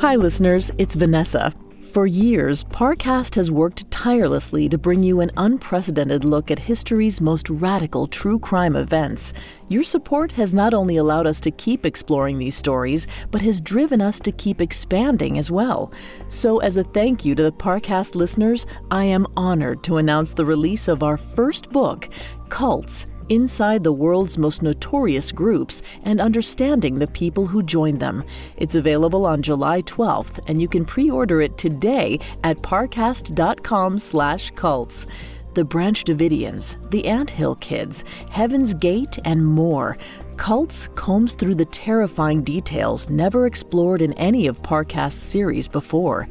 Hi, 0.00 0.16
listeners, 0.16 0.70
it's 0.78 0.94
Vanessa. 0.94 1.52
For 1.92 2.06
years, 2.06 2.64
Parcast 2.64 3.34
has 3.34 3.50
worked 3.50 3.90
tirelessly 3.90 4.66
to 4.70 4.78
bring 4.78 5.02
you 5.02 5.20
an 5.20 5.30
unprecedented 5.36 6.24
look 6.24 6.50
at 6.50 6.58
history's 6.58 7.20
most 7.20 7.50
radical 7.50 8.06
true 8.06 8.38
crime 8.38 8.76
events. 8.76 9.34
Your 9.68 9.82
support 9.82 10.32
has 10.32 10.54
not 10.54 10.72
only 10.72 10.96
allowed 10.96 11.26
us 11.26 11.38
to 11.40 11.50
keep 11.50 11.84
exploring 11.84 12.38
these 12.38 12.56
stories, 12.56 13.08
but 13.30 13.42
has 13.42 13.60
driven 13.60 14.00
us 14.00 14.18
to 14.20 14.32
keep 14.32 14.62
expanding 14.62 15.36
as 15.36 15.50
well. 15.50 15.92
So, 16.28 16.60
as 16.60 16.78
a 16.78 16.84
thank 16.84 17.26
you 17.26 17.34
to 17.34 17.42
the 17.42 17.52
Parcast 17.52 18.14
listeners, 18.14 18.66
I 18.90 19.04
am 19.04 19.26
honored 19.36 19.82
to 19.82 19.98
announce 19.98 20.32
the 20.32 20.46
release 20.46 20.88
of 20.88 21.02
our 21.02 21.18
first 21.18 21.70
book, 21.72 22.08
Cults 22.48 23.06
inside 23.30 23.82
the 23.82 23.92
world's 23.92 24.36
most 24.36 24.62
notorious 24.62 25.32
groups 25.32 25.82
and 26.04 26.20
understanding 26.20 26.98
the 26.98 27.06
people 27.06 27.46
who 27.46 27.62
join 27.62 27.96
them. 27.96 28.22
It's 28.58 28.74
available 28.74 29.24
on 29.24 29.40
July 29.40 29.80
12th, 29.82 30.40
and 30.46 30.60
you 30.60 30.68
can 30.68 30.84
pre-order 30.84 31.40
it 31.40 31.56
today 31.56 32.18
at 32.44 32.58
parcast.com/cults. 32.58 35.06
The 35.54 35.64
Branch 35.64 36.04
Davidians, 36.04 36.76
the 36.90 37.06
Ant 37.06 37.30
Hill 37.30 37.54
Kids, 37.56 38.04
Heaven's 38.30 38.74
Gate, 38.74 39.18
and 39.24 39.44
more. 39.44 39.98
Cults 40.36 40.86
combs 40.94 41.34
through 41.34 41.56
the 41.56 41.64
terrifying 41.64 42.42
details 42.42 43.10
never 43.10 43.46
explored 43.46 44.00
in 44.00 44.12
any 44.12 44.46
of 44.46 44.62
Parcast's 44.62 45.20
series 45.22 45.66
before. 45.66 46.28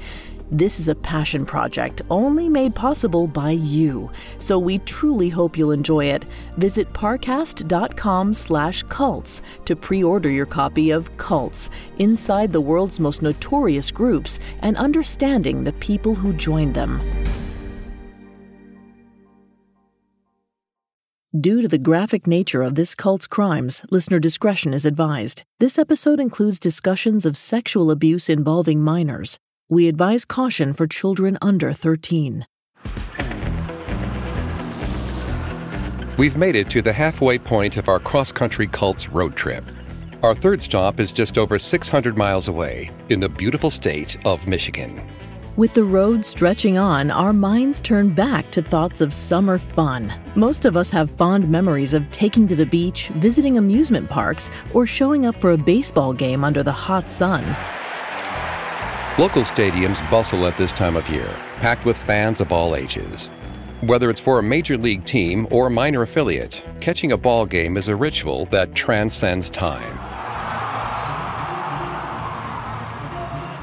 This 0.52 0.80
is 0.80 0.88
a 0.88 0.96
passion 0.96 1.46
project 1.46 2.02
only 2.10 2.50
made 2.50 2.74
possible 2.74 3.28
by 3.28 3.52
you, 3.52 4.10
so 4.40 4.58
we 4.58 4.80
truly 4.80 5.30
hope 5.30 5.56
you'll 5.56 5.72
enjoy 5.72 6.06
it. 6.06 6.26
Visit 6.58 6.90
parcast.com/cults 6.90 9.42
to 9.66 9.76
pre-order 9.76 10.32
your 10.32 10.48
copy 10.48 10.90
of 10.90 11.16
Cults: 11.18 11.70
Inside 12.00 12.52
the 12.52 12.62
World's 12.62 13.00
Most 13.00 13.22
Notorious 13.22 13.92
Groups 13.92 14.40
and 14.64 14.76
Understanding 14.78 15.64
the 15.64 15.74
People 15.74 16.16
Who 16.16 16.34
Joined 16.34 16.74
Them. 16.74 17.00
Due 21.40 21.62
to 21.62 21.68
the 21.68 21.78
graphic 21.78 22.26
nature 22.26 22.64
of 22.64 22.74
this 22.74 22.96
cult's 22.96 23.28
crimes, 23.28 23.84
listener 23.92 24.18
discretion 24.18 24.74
is 24.74 24.84
advised. 24.84 25.44
This 25.60 25.78
episode 25.78 26.20
includes 26.20 26.60
discussions 26.60 27.28
of 27.28 27.38
sexual 27.38 27.92
abuse 27.92 28.32
involving 28.32 28.82
minors. 28.82 29.38
We 29.72 29.88
advise 29.88 30.26
caution 30.26 30.74
for 30.74 30.88
children 30.88 31.38
under 31.44 31.74
13. 31.74 32.48
We've 36.18 36.36
made 36.36 36.56
it 36.56 36.72
to 36.72 36.82
the 36.82 36.92
halfway 36.92 37.38
point 37.38 37.78
of 37.78 37.88
our 37.88 38.00
cross 38.00 38.32
country 38.32 38.66
cults 38.66 39.10
road 39.10 39.36
trip. 39.36 39.64
Our 40.24 40.34
third 40.34 40.64
stop 40.64 41.00
is 41.00 41.14
just 41.14 41.38
over 41.38 41.60
600 41.60 42.18
miles 42.18 42.48
away 42.48 42.90
in 43.10 43.20
the 43.20 43.30
beautiful 43.30 43.70
state 43.70 44.18
of 44.26 44.48
Michigan. 44.48 45.08
With 45.56 45.76
the 45.76 45.84
road 45.84 46.26
stretching 46.26 46.80
on, 46.80 47.12
our 47.12 47.32
minds 47.32 47.80
turn 47.80 48.10
back 48.10 48.50
to 48.50 48.64
thoughts 48.64 49.02
of 49.02 49.14
summer 49.14 49.60
fun. 49.60 50.12
Most 50.36 50.66
of 50.66 50.78
us 50.78 50.90
have 50.90 51.12
fond 51.12 51.48
memories 51.48 51.94
of 51.94 52.10
taking 52.10 52.48
to 52.48 52.56
the 52.56 52.66
beach, 52.66 53.10
visiting 53.10 53.60
amusement 53.60 54.10
parks, 54.10 54.50
or 54.74 54.88
showing 54.88 55.28
up 55.28 55.40
for 55.40 55.52
a 55.52 55.58
baseball 55.58 56.12
game 56.12 56.44
under 56.44 56.64
the 56.64 56.72
hot 56.72 57.08
sun. 57.08 57.44
Local 59.20 59.44
stadiums 59.44 60.00
bustle 60.10 60.48
at 60.48 60.56
this 60.56 60.72
time 60.72 60.96
of 60.96 61.10
year, 61.10 61.28
packed 61.58 61.84
with 61.84 61.98
fans 61.98 62.40
of 62.40 62.54
all 62.54 62.74
ages. 62.74 63.32
Whether 63.82 64.10
it's 64.10 64.22
for 64.22 64.40
a 64.40 64.44
major 64.44 64.78
league 64.78 65.04
team 65.04 65.46
or 65.52 65.70
minor 65.70 66.04
affiliate, 66.04 66.64
catching 66.80 67.12
a 67.12 67.18
ball 67.18 67.46
game 67.46 67.76
is 67.76 67.90
a 67.90 67.98
ritual 67.98 68.46
that 68.46 68.74
transcends 68.76 69.50
time. 69.50 70.00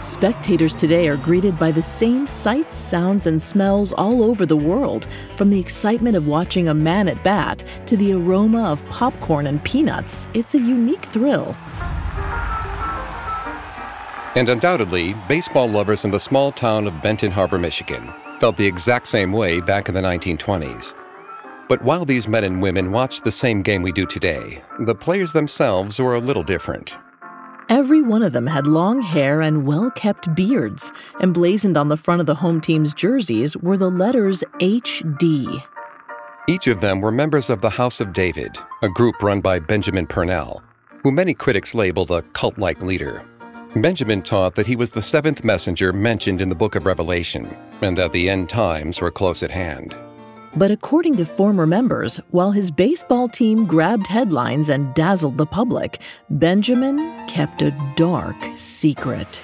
Spectators 0.03 0.75
today 0.75 1.09
are 1.09 1.17
greeted 1.17 1.59
by 1.59 1.73
the 1.73 1.81
same 1.81 2.27
sights, 2.27 2.77
sounds, 2.77 3.25
and 3.25 3.41
smells 3.41 3.95
all 3.95 4.23
over 4.23 4.45
the 4.45 4.59
world, 4.59 5.07
from 5.37 5.49
the 5.49 5.59
excitement 5.59 6.19
of 6.19 6.29
watching 6.29 6.69
a 6.69 6.75
man 6.75 7.09
at 7.09 7.25
bat 7.25 7.65
to 7.87 7.97
the 7.97 8.13
aroma 8.13 8.63
of 8.65 8.85
popcorn 8.91 9.47
and 9.47 9.65
peanuts. 9.65 10.27
It's 10.35 10.55
a 10.55 10.59
unique 10.59 11.07
thrill. 11.07 11.57
And 14.37 14.51
undoubtedly, 14.51 15.15
baseball 15.29 15.67
lovers 15.67 16.05
in 16.05 16.11
the 16.11 16.21
small 16.21 16.53
town 16.53 16.87
of 16.87 17.01
Benton 17.03 17.31
Harbor, 17.31 17.59
Michigan, 17.59 18.13
felt 18.39 18.59
the 18.59 18.67
exact 18.67 19.07
same 19.07 19.33
way 19.33 19.63
back 19.63 19.89
in 19.89 19.95
the 19.95 20.03
1920s. 20.03 20.95
But 21.71 21.83
while 21.83 22.05
these 22.05 22.29
men 22.29 22.45
and 22.45 22.61
women 22.61 22.93
watched 22.93 23.25
the 23.25 23.31
same 23.31 23.63
game 23.63 23.81
we 23.81 23.93
do 23.93 24.05
today, 24.05 24.63
the 24.81 24.95
players 24.95 25.33
themselves 25.33 25.99
were 25.99 26.15
a 26.15 26.21
little 26.21 26.43
different. 26.43 26.99
Every 27.71 28.03
one 28.03 28.23
of 28.23 28.35
them 28.35 28.47
had 28.47 28.67
long 28.67 29.01
hair 29.01 29.41
and 29.41 29.67
well 29.67 29.91
kept 29.93 30.35
beards. 30.35 30.93
Emblazoned 31.23 31.79
on 31.79 31.89
the 31.89 31.97
front 31.97 32.21
of 32.21 32.27
the 32.27 32.35
home 32.35 32.61
team's 32.61 32.93
jerseys 32.93 33.57
were 33.57 33.79
the 33.79 33.91
letters 33.91 34.45
HD. 34.61 35.65
Each 36.47 36.67
of 36.67 36.83
them 36.83 37.01
were 37.01 37.11
members 37.11 37.49
of 37.49 37.63
the 37.63 37.71
House 37.71 38.03
of 38.03 38.13
David, 38.13 38.59
a 38.83 38.89
group 38.91 39.23
run 39.23 39.41
by 39.41 39.61
Benjamin 39.61 40.07
Purnell, 40.07 40.63
who 41.03 41.11
many 41.11 41.33
critics 41.33 41.75
labeled 41.75 42.11
a 42.11 42.21
cult 42.35 42.59
like 42.59 42.83
leader. 42.83 43.25
Benjamin 43.75 44.23
taught 44.23 44.55
that 44.55 44.67
he 44.67 44.77
was 44.77 44.91
the 44.91 45.03
seventh 45.03 45.45
messenger 45.45 45.93
mentioned 45.93 46.41
in 46.41 46.49
the 46.49 46.55
book 46.55 46.77
of 46.77 46.87
Revelation, 46.87 47.55
and 47.83 47.99
that 47.99 48.13
the 48.13 48.31
end 48.31 48.49
times 48.49 49.01
were 49.01 49.11
close 49.11 49.43
at 49.43 49.51
hand. 49.51 49.95
But 50.57 50.71
according 50.71 51.19
to 51.19 51.27
former 51.27 51.67
members, 51.67 52.17
while 52.31 52.53
his 52.53 52.71
baseball 52.71 53.29
team 53.29 53.67
grabbed 53.67 54.07
headlines 54.07 54.71
and 54.71 54.95
dazzled 54.95 55.37
the 55.37 55.45
public, 55.45 56.01
Benjamin 56.31 57.27
kept 57.27 57.61
a 57.61 57.73
dark 57.95 58.37
secret. 58.55 59.43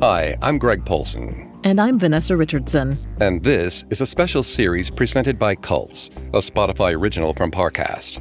Hi, 0.00 0.36
I'm 0.42 0.58
Greg 0.58 0.84
Polcyn. 0.84 1.41
And 1.64 1.80
I'm 1.80 1.96
Vanessa 1.96 2.36
Richardson. 2.36 2.98
And 3.20 3.40
this 3.44 3.84
is 3.90 4.00
a 4.00 4.06
special 4.06 4.42
series 4.42 4.90
presented 4.90 5.38
by 5.38 5.54
Cults, 5.54 6.08
a 6.32 6.38
Spotify 6.38 6.92
original 6.92 7.32
from 7.34 7.52
Parcast. 7.52 8.20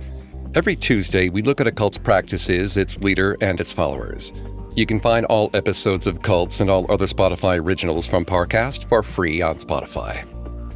Every 0.53 0.75
Tuesday, 0.75 1.29
we 1.29 1.41
look 1.41 1.59
at 1.59 1.65
a 1.65 1.71
cult's 1.71 1.97
practices, 1.97 2.77
its 2.77 2.99
leader, 2.99 3.37
and 3.41 3.59
its 3.59 3.71
followers. 3.71 4.31
You 4.75 4.85
can 4.85 4.99
find 4.99 5.25
all 5.25 5.49
episodes 5.55 6.05
of 6.05 6.21
Cults 6.21 6.61
and 6.61 6.69
all 6.69 6.85
other 6.91 7.07
Spotify 7.07 7.59
originals 7.59 8.07
from 8.07 8.25
Parcast 8.25 8.87
for 8.87 9.01
free 9.01 9.41
on 9.41 9.55
Spotify. 9.55 10.23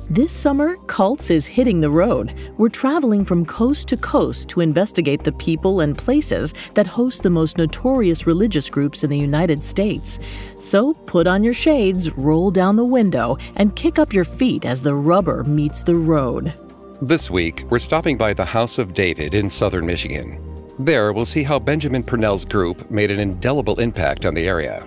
This 0.10 0.32
summer, 0.32 0.78
Cults 0.86 1.32
is 1.32 1.48
hitting 1.48 1.82
the 1.82 1.90
road. 1.90 2.36
We're 2.60 2.70
traveling 2.70 3.26
from 3.26 3.44
coast 3.44 3.88
to 3.88 3.98
coast 3.98 4.48
to 4.50 4.62
investigate 4.62 5.24
the 5.24 5.32
people 5.32 5.80
and 5.80 5.98
places 5.98 6.54
that 6.76 6.86
host 6.86 7.24
the 7.24 7.32
most 7.32 7.58
notorious 7.58 8.28
religious 8.28 8.70
groups 8.70 9.04
in 9.04 9.10
the 9.10 9.18
United 9.18 9.64
States. 9.64 10.20
So 10.60 10.94
put 10.94 11.26
on 11.26 11.44
your 11.44 11.56
shades, 11.56 12.16
roll 12.18 12.52
down 12.52 12.76
the 12.76 12.86
window, 12.86 13.38
and 13.56 13.76
kick 13.76 13.98
up 13.98 14.14
your 14.14 14.26
feet 14.26 14.64
as 14.64 14.84
the 14.84 14.94
rubber 14.94 15.44
meets 15.44 15.82
the 15.82 15.96
road. 15.96 16.54
This 17.02 17.32
week, 17.32 17.64
we're 17.72 17.80
stopping 17.80 18.16
by 18.16 18.32
the 18.32 18.46
House 18.46 18.78
of 18.78 18.94
David 18.94 19.34
in 19.34 19.50
southern 19.50 19.88
Michigan. 19.88 20.40
There, 20.78 21.14
we'll 21.14 21.26
see 21.26 21.42
how 21.42 21.58
Benjamin 21.58 22.04
Purnell's 22.04 22.46
group 22.46 22.92
made 22.92 23.10
an 23.10 23.20
indelible 23.20 23.80
impact 23.80 24.28
on 24.28 24.36
the 24.36 24.48
area. 24.48 24.86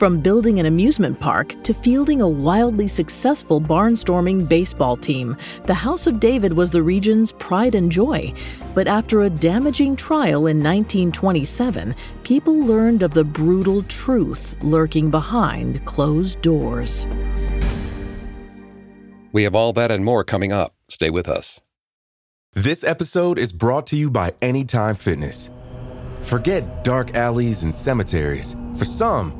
From 0.00 0.18
building 0.18 0.58
an 0.58 0.64
amusement 0.64 1.20
park 1.20 1.62
to 1.62 1.74
fielding 1.74 2.22
a 2.22 2.26
wildly 2.26 2.88
successful 2.88 3.60
barnstorming 3.60 4.48
baseball 4.48 4.96
team, 4.96 5.36
the 5.64 5.74
House 5.74 6.06
of 6.06 6.18
David 6.18 6.54
was 6.54 6.70
the 6.70 6.82
region's 6.82 7.32
pride 7.32 7.74
and 7.74 7.92
joy. 7.92 8.32
But 8.72 8.88
after 8.88 9.20
a 9.20 9.28
damaging 9.28 9.96
trial 9.96 10.46
in 10.46 10.56
1927, 10.56 11.94
people 12.22 12.58
learned 12.58 13.02
of 13.02 13.12
the 13.12 13.24
brutal 13.24 13.82
truth 13.82 14.54
lurking 14.62 15.10
behind 15.10 15.84
closed 15.84 16.40
doors. 16.40 17.06
We 19.32 19.42
have 19.42 19.54
all 19.54 19.74
that 19.74 19.90
and 19.90 20.02
more 20.02 20.24
coming 20.24 20.50
up. 20.50 20.74
Stay 20.88 21.10
with 21.10 21.28
us. 21.28 21.60
This 22.54 22.84
episode 22.84 23.38
is 23.38 23.52
brought 23.52 23.86
to 23.88 23.96
you 23.96 24.10
by 24.10 24.32
Anytime 24.40 24.94
Fitness. 24.94 25.50
Forget 26.22 26.84
dark 26.84 27.16
alleys 27.16 27.64
and 27.64 27.74
cemeteries. 27.74 28.56
For 28.78 28.86
some, 28.86 29.39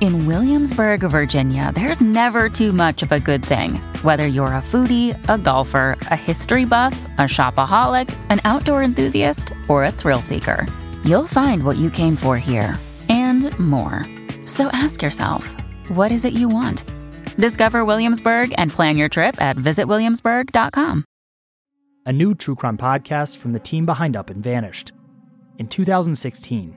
In 0.00 0.26
Williamsburg, 0.26 1.00
Virginia, 1.00 1.72
there's 1.74 2.00
never 2.00 2.48
too 2.48 2.72
much 2.72 3.02
of 3.02 3.10
a 3.10 3.18
good 3.18 3.44
thing. 3.44 3.80
Whether 4.02 4.28
you're 4.28 4.54
a 4.54 4.62
foodie, 4.62 5.16
a 5.28 5.36
golfer, 5.36 5.96
a 6.02 6.16
history 6.16 6.64
buff, 6.64 6.96
a 7.18 7.22
shopaholic, 7.22 8.16
an 8.30 8.40
outdoor 8.44 8.84
enthusiast, 8.84 9.52
or 9.68 9.84
a 9.84 9.90
thrill 9.90 10.22
seeker, 10.22 10.68
you'll 11.04 11.26
find 11.26 11.64
what 11.64 11.78
you 11.78 11.90
came 11.90 12.14
for 12.14 12.38
here 12.38 12.78
and 13.08 13.58
more. 13.58 14.06
So 14.44 14.68
ask 14.68 15.02
yourself, 15.02 15.52
what 15.88 16.12
is 16.12 16.24
it 16.24 16.32
you 16.32 16.48
want? 16.48 16.84
Discover 17.36 17.84
Williamsburg 17.84 18.54
and 18.56 18.70
plan 18.70 18.96
your 18.96 19.08
trip 19.08 19.40
at 19.42 19.56
visitwilliamsburg.com. 19.56 21.04
A 22.06 22.12
new 22.12 22.36
true 22.36 22.54
crime 22.54 22.78
podcast 22.78 23.36
from 23.38 23.52
the 23.52 23.58
team 23.58 23.84
behind 23.84 24.14
Up 24.16 24.30
and 24.30 24.44
Vanished. 24.44 24.92
In 25.58 25.66
2016, 25.66 26.76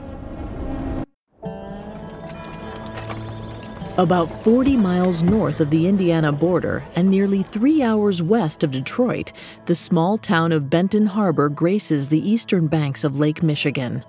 About 4.01 4.31
40 4.43 4.77
miles 4.77 5.21
north 5.21 5.59
of 5.59 5.69
the 5.69 5.85
Indiana 5.85 6.31
border 6.31 6.83
and 6.95 7.07
nearly 7.07 7.43
three 7.43 7.83
hours 7.83 8.23
west 8.23 8.63
of 8.63 8.71
Detroit, 8.71 9.31
the 9.67 9.75
small 9.75 10.17
town 10.17 10.51
of 10.51 10.71
Benton 10.71 11.05
Harbor 11.05 11.49
graces 11.49 12.09
the 12.09 12.27
eastern 12.27 12.65
banks 12.65 13.03
of 13.03 13.19
Lake 13.19 13.43
Michigan. 13.43 14.03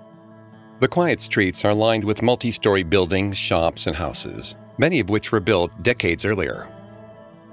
The 0.79 0.87
quiet 0.87 1.21
streets 1.21 1.63
are 1.63 1.75
lined 1.75 2.03
with 2.03 2.23
multi 2.23 2.51
story 2.51 2.81
buildings, 2.81 3.37
shops, 3.37 3.85
and 3.85 3.95
houses, 3.95 4.55
many 4.79 4.99
of 4.99 5.11
which 5.11 5.31
were 5.31 5.39
built 5.39 5.69
decades 5.83 6.25
earlier. 6.25 6.67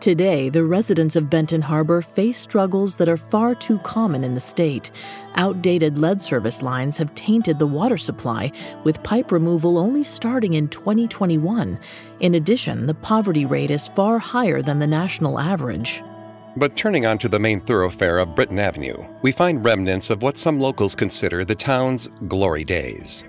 Today, 0.01 0.49
the 0.49 0.65
residents 0.65 1.15
of 1.15 1.29
Benton 1.29 1.61
Harbor 1.61 2.01
face 2.01 2.39
struggles 2.39 2.97
that 2.97 3.09
are 3.11 3.19
far 3.19 3.55
too 3.55 3.77
common 3.81 4.25
in 4.25 4.33
the 4.33 4.41
state. 4.41 4.91
Outdated 5.35 5.99
lead 5.99 6.23
service 6.23 6.63
lines 6.63 6.97
have 6.97 7.15
tainted 7.15 7.59
the 7.59 7.67
water 7.67 7.99
supply, 7.99 8.51
with 8.83 9.03
pipe 9.03 9.31
removal 9.31 9.77
only 9.77 10.03
starting 10.03 10.55
in 10.55 10.69
2021. 10.69 11.79
In 12.21 12.35
addition, 12.35 12.87
the 12.87 12.95
poverty 12.95 13.45
rate 13.45 13.71
is 13.71 13.89
far 13.89 14.19
higher 14.19 14.63
than 14.63 14.79
the 14.79 14.87
national 14.87 15.39
average. 15.39 16.03
But 16.57 16.77
turning 16.77 17.05
onto 17.05 17.29
the 17.29 17.39
main 17.39 17.61
thoroughfare 17.61 18.21
of 18.21 18.35
Britain 18.35 18.59
Avenue, 18.59 19.07
we 19.21 19.33
find 19.33 19.63
remnants 19.63 20.09
of 20.09 20.23
what 20.23 20.39
some 20.39 20.59
locals 20.59 20.95
consider 20.95 21.45
the 21.45 21.55
town's 21.55 22.09
glory 22.27 22.65
days. 22.65 23.25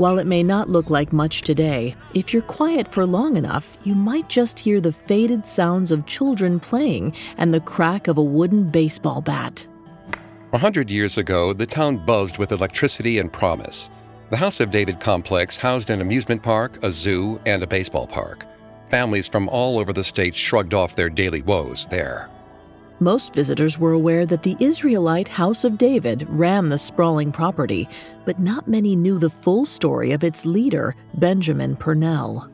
While 0.00 0.18
it 0.18 0.26
may 0.26 0.42
not 0.42 0.70
look 0.70 0.88
like 0.88 1.12
much 1.12 1.42
today, 1.42 1.94
if 2.14 2.32
you're 2.32 2.40
quiet 2.40 2.88
for 2.88 3.04
long 3.04 3.36
enough, 3.36 3.76
you 3.84 3.94
might 3.94 4.30
just 4.30 4.58
hear 4.58 4.80
the 4.80 4.92
faded 4.92 5.44
sounds 5.44 5.90
of 5.90 6.06
children 6.06 6.58
playing 6.58 7.14
and 7.36 7.52
the 7.52 7.60
crack 7.60 8.08
of 8.08 8.16
a 8.16 8.22
wooden 8.22 8.70
baseball 8.70 9.20
bat. 9.20 9.66
A 10.54 10.58
hundred 10.58 10.90
years 10.90 11.18
ago, 11.18 11.52
the 11.52 11.66
town 11.66 11.98
buzzed 11.98 12.38
with 12.38 12.50
electricity 12.50 13.18
and 13.18 13.30
promise. 13.30 13.90
The 14.30 14.38
House 14.38 14.58
of 14.60 14.70
David 14.70 15.00
complex 15.00 15.58
housed 15.58 15.90
an 15.90 16.00
amusement 16.00 16.42
park, 16.42 16.82
a 16.82 16.90
zoo, 16.90 17.38
and 17.44 17.62
a 17.62 17.66
baseball 17.66 18.06
park. 18.06 18.46
Families 18.88 19.28
from 19.28 19.50
all 19.50 19.78
over 19.78 19.92
the 19.92 20.02
state 20.02 20.34
shrugged 20.34 20.72
off 20.72 20.96
their 20.96 21.10
daily 21.10 21.42
woes 21.42 21.86
there. 21.88 22.30
Most 23.02 23.32
visitors 23.32 23.78
were 23.78 23.92
aware 23.92 24.26
that 24.26 24.42
the 24.42 24.58
Israelite 24.60 25.26
House 25.26 25.64
of 25.64 25.78
David 25.78 26.26
ran 26.28 26.68
the 26.68 26.76
sprawling 26.76 27.32
property, 27.32 27.88
but 28.26 28.38
not 28.38 28.68
many 28.68 28.94
knew 28.94 29.18
the 29.18 29.30
full 29.30 29.64
story 29.64 30.12
of 30.12 30.22
its 30.22 30.44
leader, 30.44 30.94
Benjamin 31.14 31.76
Purnell. 31.76 32.46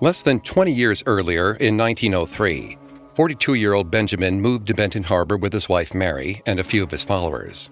Less 0.00 0.22
than 0.22 0.40
20 0.40 0.72
years 0.72 1.04
earlier, 1.06 1.54
in 1.54 1.76
1903, 1.76 2.76
42 3.14 3.54
year 3.54 3.74
old 3.74 3.92
Benjamin 3.92 4.40
moved 4.40 4.66
to 4.66 4.74
Benton 4.74 5.04
Harbor 5.04 5.36
with 5.36 5.52
his 5.52 5.68
wife 5.68 5.94
Mary 5.94 6.42
and 6.46 6.58
a 6.58 6.64
few 6.64 6.82
of 6.82 6.90
his 6.90 7.04
followers. 7.04 7.70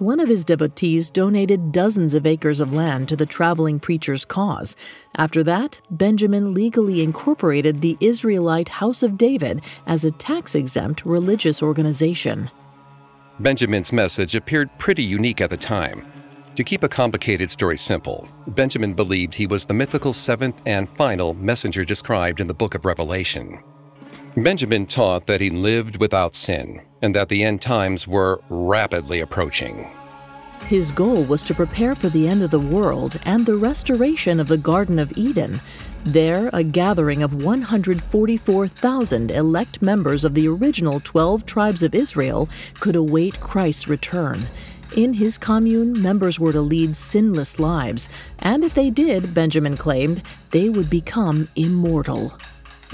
One 0.00 0.18
of 0.18 0.28
his 0.28 0.44
devotees 0.44 1.08
donated 1.08 1.70
dozens 1.70 2.14
of 2.14 2.26
acres 2.26 2.60
of 2.60 2.74
land 2.74 3.08
to 3.08 3.16
the 3.16 3.26
traveling 3.26 3.78
preacher's 3.78 4.24
cause. 4.24 4.74
After 5.16 5.44
that, 5.44 5.80
Benjamin 5.88 6.52
legally 6.52 7.00
incorporated 7.00 7.80
the 7.80 7.96
Israelite 8.00 8.68
House 8.68 9.04
of 9.04 9.16
David 9.16 9.62
as 9.86 10.04
a 10.04 10.10
tax 10.10 10.56
exempt 10.56 11.06
religious 11.06 11.62
organization. 11.62 12.50
Benjamin's 13.38 13.92
message 13.92 14.34
appeared 14.34 14.76
pretty 14.78 15.04
unique 15.04 15.40
at 15.40 15.50
the 15.50 15.56
time. 15.56 16.04
To 16.56 16.64
keep 16.64 16.82
a 16.82 16.88
complicated 16.88 17.48
story 17.48 17.78
simple, 17.78 18.28
Benjamin 18.48 18.94
believed 18.94 19.34
he 19.34 19.46
was 19.46 19.64
the 19.64 19.74
mythical 19.74 20.12
seventh 20.12 20.60
and 20.66 20.88
final 20.96 21.34
messenger 21.34 21.84
described 21.84 22.40
in 22.40 22.48
the 22.48 22.54
book 22.54 22.74
of 22.74 22.84
Revelation. 22.84 23.62
Benjamin 24.36 24.86
taught 24.86 25.28
that 25.28 25.40
he 25.40 25.50
lived 25.50 25.98
without 25.98 26.34
sin 26.34 26.80
and 27.04 27.14
that 27.14 27.28
the 27.28 27.44
end 27.44 27.60
times 27.60 28.08
were 28.08 28.40
rapidly 28.48 29.20
approaching. 29.20 29.90
His 30.66 30.90
goal 30.90 31.22
was 31.24 31.42
to 31.42 31.52
prepare 31.54 31.94
for 31.94 32.08
the 32.08 32.26
end 32.26 32.42
of 32.42 32.50
the 32.50 32.58
world 32.58 33.20
and 33.26 33.44
the 33.44 33.56
restoration 33.56 34.40
of 34.40 34.48
the 34.48 34.56
Garden 34.56 34.98
of 34.98 35.12
Eden. 35.14 35.60
There, 36.06 36.48
a 36.54 36.64
gathering 36.64 37.22
of 37.22 37.34
144,000 37.34 39.30
elect 39.30 39.82
members 39.82 40.24
of 40.24 40.32
the 40.32 40.48
original 40.48 41.00
12 41.00 41.44
tribes 41.44 41.82
of 41.82 41.94
Israel 41.94 42.48
could 42.80 42.96
await 42.96 43.38
Christ's 43.40 43.86
return. 43.86 44.48
In 44.96 45.12
his 45.12 45.36
commune, 45.36 46.00
members 46.00 46.40
were 46.40 46.52
to 46.52 46.62
lead 46.62 46.96
sinless 46.96 47.58
lives, 47.58 48.08
and 48.38 48.64
if 48.64 48.72
they 48.72 48.88
did, 48.88 49.34
Benjamin 49.34 49.76
claimed, 49.76 50.22
they 50.52 50.70
would 50.70 50.88
become 50.88 51.50
immortal. 51.54 52.38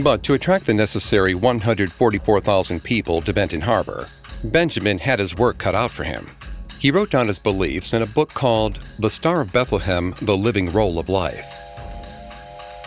But 0.03 0.23
to 0.23 0.35
attract 0.35 0.67
the 0.67 0.75
necessary 0.75 1.35
144,000 1.35 2.83
people 2.83 3.21
to 3.23 3.33
Benton 3.33 3.61
Harbor, 3.61 4.09
Benjamin 4.45 4.99
had 4.99 5.19
his 5.19 5.37
work 5.37 5.59
cut 5.59 5.75
out 5.75 5.91
for 5.93 6.05
him. 6.05 6.31
He 6.79 6.91
wrote 6.91 7.11
down 7.11 7.27
his 7.27 7.39
beliefs 7.39 7.93
in 7.93 8.01
a 8.01 8.07
book 8.07 8.33
called 8.33 8.79
The 8.99 9.11
Star 9.11 9.43
of 9.43 9.53
Bethlehem 9.53 10.15
The 10.23 10.37
Living 10.37 10.73
Roll 10.73 10.99
of 10.99 11.11
Life. 11.11 11.45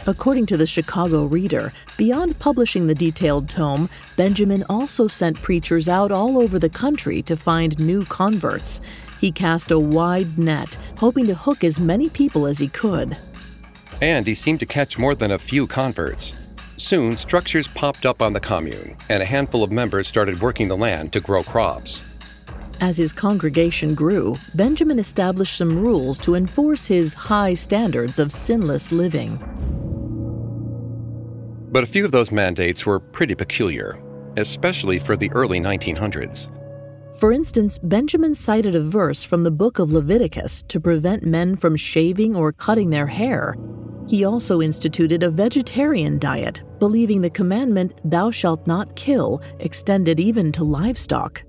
According 0.07 0.48
to 0.48 0.57
the 0.57 0.65
Chicago 0.65 1.25
Reader, 1.25 1.71
beyond 1.98 2.39
publishing 2.39 2.88
the 2.88 2.95
detailed 2.95 3.48
tome, 3.48 3.89
Benjamin 4.18 4.65
also 4.68 5.07
sent 5.07 5.42
preachers 5.42 5.88
out 5.88 6.12
all 6.12 6.39
over 6.39 6.57
the 6.57 6.69
country 6.69 7.21
to 7.21 7.38
find 7.38 7.77
new 7.77 8.04
converts. 8.06 8.81
He 9.19 9.31
cast 9.31 9.69
a 9.69 9.80
wide 9.80 10.39
net, 10.39 10.77
hoping 10.98 11.27
to 11.27 11.36
hook 11.36 11.63
as 11.63 11.80
many 11.80 12.10
people 12.10 12.48
as 12.48 12.57
he 12.57 12.68
could. 12.68 13.15
And 14.01 14.25
he 14.25 14.33
seemed 14.33 14.60
to 14.62 14.65
catch 14.65 14.98
more 14.98 15.13
than 15.15 15.31
a 15.31 15.38
few 15.38 15.68
converts. 15.68 16.36
Soon, 16.84 17.16
structures 17.16 17.70
popped 17.70 18.06
up 18.06 18.22
on 18.22 18.34
the 18.34 18.42
commune, 18.42 18.98
and 19.08 19.24
a 19.24 19.25
handful 19.25 19.63
of 19.63 19.72
members 19.72 20.06
started 20.06 20.42
working 20.42 20.68
the 20.68 20.75
land 20.75 21.13
to 21.13 21.22
grow 21.22 21.42
crops. 21.42 22.04
As 22.82 22.98
his 22.98 23.13
congregation 23.13 23.96
grew, 23.96 24.38
Benjamin 24.54 25.00
established 25.00 25.56
some 25.56 25.80
rules 25.80 26.20
to 26.20 26.36
enforce 26.36 26.86
his 26.86 27.13
high 27.13 27.54
standards 27.54 28.20
of 28.20 28.34
sinless 28.34 28.92
living. 28.92 29.38
But 31.72 31.86
a 31.86 31.88
few 31.88 32.04
of 32.04 32.12
those 32.12 32.34
mandates 32.34 32.86
were 32.86 33.00
pretty 33.00 33.34
peculiar, 33.34 33.98
especially 34.36 35.00
for 35.00 35.16
the 35.16 35.32
early 35.32 35.62
1900s. 35.62 36.50
For 37.18 37.32
instance, 37.32 37.78
Benjamin 37.78 38.36
cited 38.36 38.75
a 38.75 38.84
verse 38.84 39.24
from 39.24 39.46
the 39.46 39.52
book 39.52 39.80
of 39.80 39.94
Leviticus 39.94 40.63
to 40.63 40.82
prevent 40.82 41.24
men 41.24 41.56
from 41.56 41.78
shaving 41.78 42.36
or 42.36 42.52
cutting 42.52 42.90
their 42.90 43.08
hair. 43.08 43.56
He 44.07 44.25
also 44.25 44.62
instituted 44.62 45.24
a 45.24 45.29
vegetarian 45.29 46.19
diet, 46.19 46.62
believing 46.79 47.22
the 47.22 47.29
commandment, 47.29 48.00
Thou 48.03 48.31
shalt 48.31 48.67
not 48.67 48.95
kill, 48.95 49.41
extended 49.60 50.19
even 50.19 50.51
to 50.53 50.63
livestock. 50.63 51.43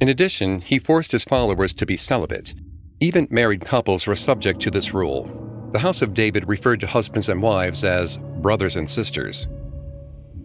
In 0.00 0.08
addition, 0.08 0.60
he 0.60 0.78
forced 0.78 1.12
his 1.12 1.24
followers 1.24 1.72
to 1.74 1.86
be 1.86 1.96
celibate. 1.96 2.54
Even 3.00 3.26
married 3.30 3.64
couples 3.64 4.06
were 4.06 4.14
subject 4.14 4.60
to 4.60 4.70
this 4.70 4.92
rule. 4.92 5.70
The 5.72 5.78
House 5.78 6.02
of 6.02 6.14
David 6.14 6.46
referred 6.46 6.80
to 6.80 6.86
husbands 6.86 7.28
and 7.28 7.42
wives 7.42 7.84
as 7.84 8.18
brothers 8.18 8.76
and 8.76 8.88
sisters. 8.88 9.48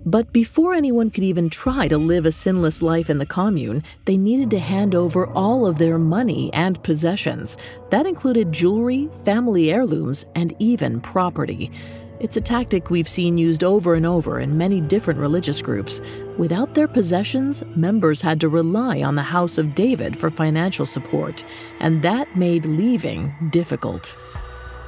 But 0.10 0.34
before 0.34 0.74
anyone 0.74 1.12
could 1.12 1.24
even 1.24 1.52
try 1.52 1.88
to 1.88 2.00
live 2.00 2.26
a 2.26 2.32
sinless 2.32 2.82
life 2.82 3.12
in 3.12 3.20
the 3.20 3.28
commune, 3.28 3.84
they 4.06 4.18
needed 4.18 4.50
to 4.50 4.58
hand 4.58 4.96
over 4.96 5.28
all 5.28 5.68
of 5.68 5.78
their 5.78 6.00
money 6.00 6.52
and 6.52 6.82
possessions. 6.82 7.58
That 7.92 8.08
included 8.08 8.52
jewelry, 8.52 9.08
family 9.24 9.72
heirlooms, 9.72 10.26
and 10.34 10.56
even 10.58 11.00
property. 11.00 11.72
It's 12.20 12.38
a 12.38 12.42
tactic 12.42 12.90
we've 12.90 13.08
seen 13.08 13.38
used 13.38 13.64
over 13.64 13.94
and 13.94 14.04
over 14.04 14.40
in 14.40 14.58
many 14.58 14.82
different 14.82 15.20
religious 15.20 15.62
groups. 15.62 16.02
Without 16.40 16.74
their 16.74 16.88
possessions, 16.88 17.64
members 17.76 18.20
had 18.20 18.40
to 18.40 18.50
rely 18.50 19.04
on 19.04 19.14
the 19.14 19.22
House 19.22 19.60
of 19.60 19.76
David 19.76 20.18
for 20.18 20.32
financial 20.32 20.88
support, 20.88 21.44
and 21.82 22.02
that 22.02 22.36
made 22.36 22.66
leaving 22.66 23.32
difficult. 23.52 24.16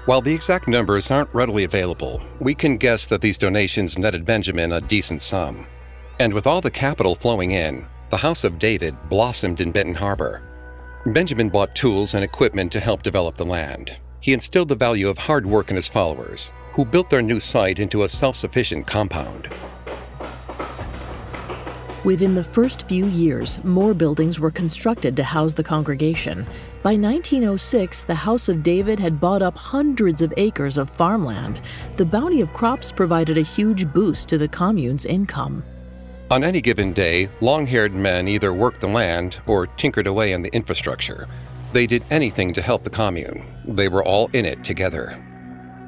While 0.05 0.21
the 0.21 0.33
exact 0.33 0.67
numbers 0.67 1.11
aren't 1.11 1.31
readily 1.31 1.63
available, 1.63 2.23
we 2.39 2.55
can 2.55 2.77
guess 2.77 3.05
that 3.05 3.21
these 3.21 3.37
donations 3.37 3.99
netted 3.99 4.25
Benjamin 4.25 4.71
a 4.71 4.81
decent 4.81 5.21
sum. 5.21 5.67
And 6.19 6.33
with 6.33 6.47
all 6.47 6.59
the 6.59 6.71
capital 6.71 7.13
flowing 7.13 7.51
in, 7.51 7.85
the 8.09 8.17
House 8.17 8.43
of 8.43 8.57
David 8.57 8.95
blossomed 9.09 9.61
in 9.61 9.71
Benton 9.71 9.93
Harbor. 9.93 10.41
Benjamin 11.05 11.49
bought 11.49 11.75
tools 11.75 12.15
and 12.15 12.23
equipment 12.23 12.71
to 12.71 12.79
help 12.79 13.03
develop 13.03 13.37
the 13.37 13.45
land. 13.45 13.95
He 14.21 14.33
instilled 14.33 14.69
the 14.69 14.75
value 14.75 15.07
of 15.07 15.19
hard 15.19 15.45
work 15.45 15.69
in 15.69 15.75
his 15.75 15.87
followers, 15.87 16.49
who 16.73 16.83
built 16.83 17.11
their 17.11 17.21
new 17.21 17.39
site 17.39 17.77
into 17.77 18.01
a 18.01 18.09
self 18.09 18.35
sufficient 18.35 18.87
compound. 18.87 19.49
Within 22.03 22.33
the 22.33 22.43
first 22.43 22.89
few 22.89 23.05
years, 23.05 23.63
more 23.63 23.93
buildings 23.93 24.39
were 24.39 24.49
constructed 24.49 25.15
to 25.17 25.23
house 25.23 25.53
the 25.53 25.63
congregation. 25.63 26.47
By 26.83 26.93
1906, 26.93 28.05
the 28.05 28.15
House 28.15 28.49
of 28.49 28.63
David 28.63 28.99
had 28.99 29.19
bought 29.19 29.43
up 29.43 29.55
hundreds 29.55 30.23
of 30.23 30.33
acres 30.35 30.79
of 30.79 30.89
farmland. 30.89 31.61
The 31.97 32.05
bounty 32.05 32.41
of 32.41 32.53
crops 32.53 32.91
provided 32.91 33.37
a 33.37 33.43
huge 33.43 33.93
boost 33.93 34.27
to 34.29 34.39
the 34.39 34.47
commune's 34.47 35.05
income. 35.05 35.63
On 36.31 36.43
any 36.43 36.59
given 36.59 36.91
day, 36.91 37.29
long 37.39 37.67
haired 37.67 37.93
men 37.93 38.27
either 38.27 38.51
worked 38.51 38.81
the 38.81 38.87
land 38.87 39.37
or 39.45 39.67
tinkered 39.67 40.07
away 40.07 40.31
in 40.31 40.41
the 40.41 40.51
infrastructure. 40.55 41.27
They 41.71 41.85
did 41.85 42.03
anything 42.09 42.51
to 42.53 42.63
help 42.63 42.81
the 42.81 42.89
commune. 42.89 43.45
They 43.63 43.87
were 43.87 44.03
all 44.03 44.31
in 44.33 44.45
it 44.45 44.63
together. 44.63 45.23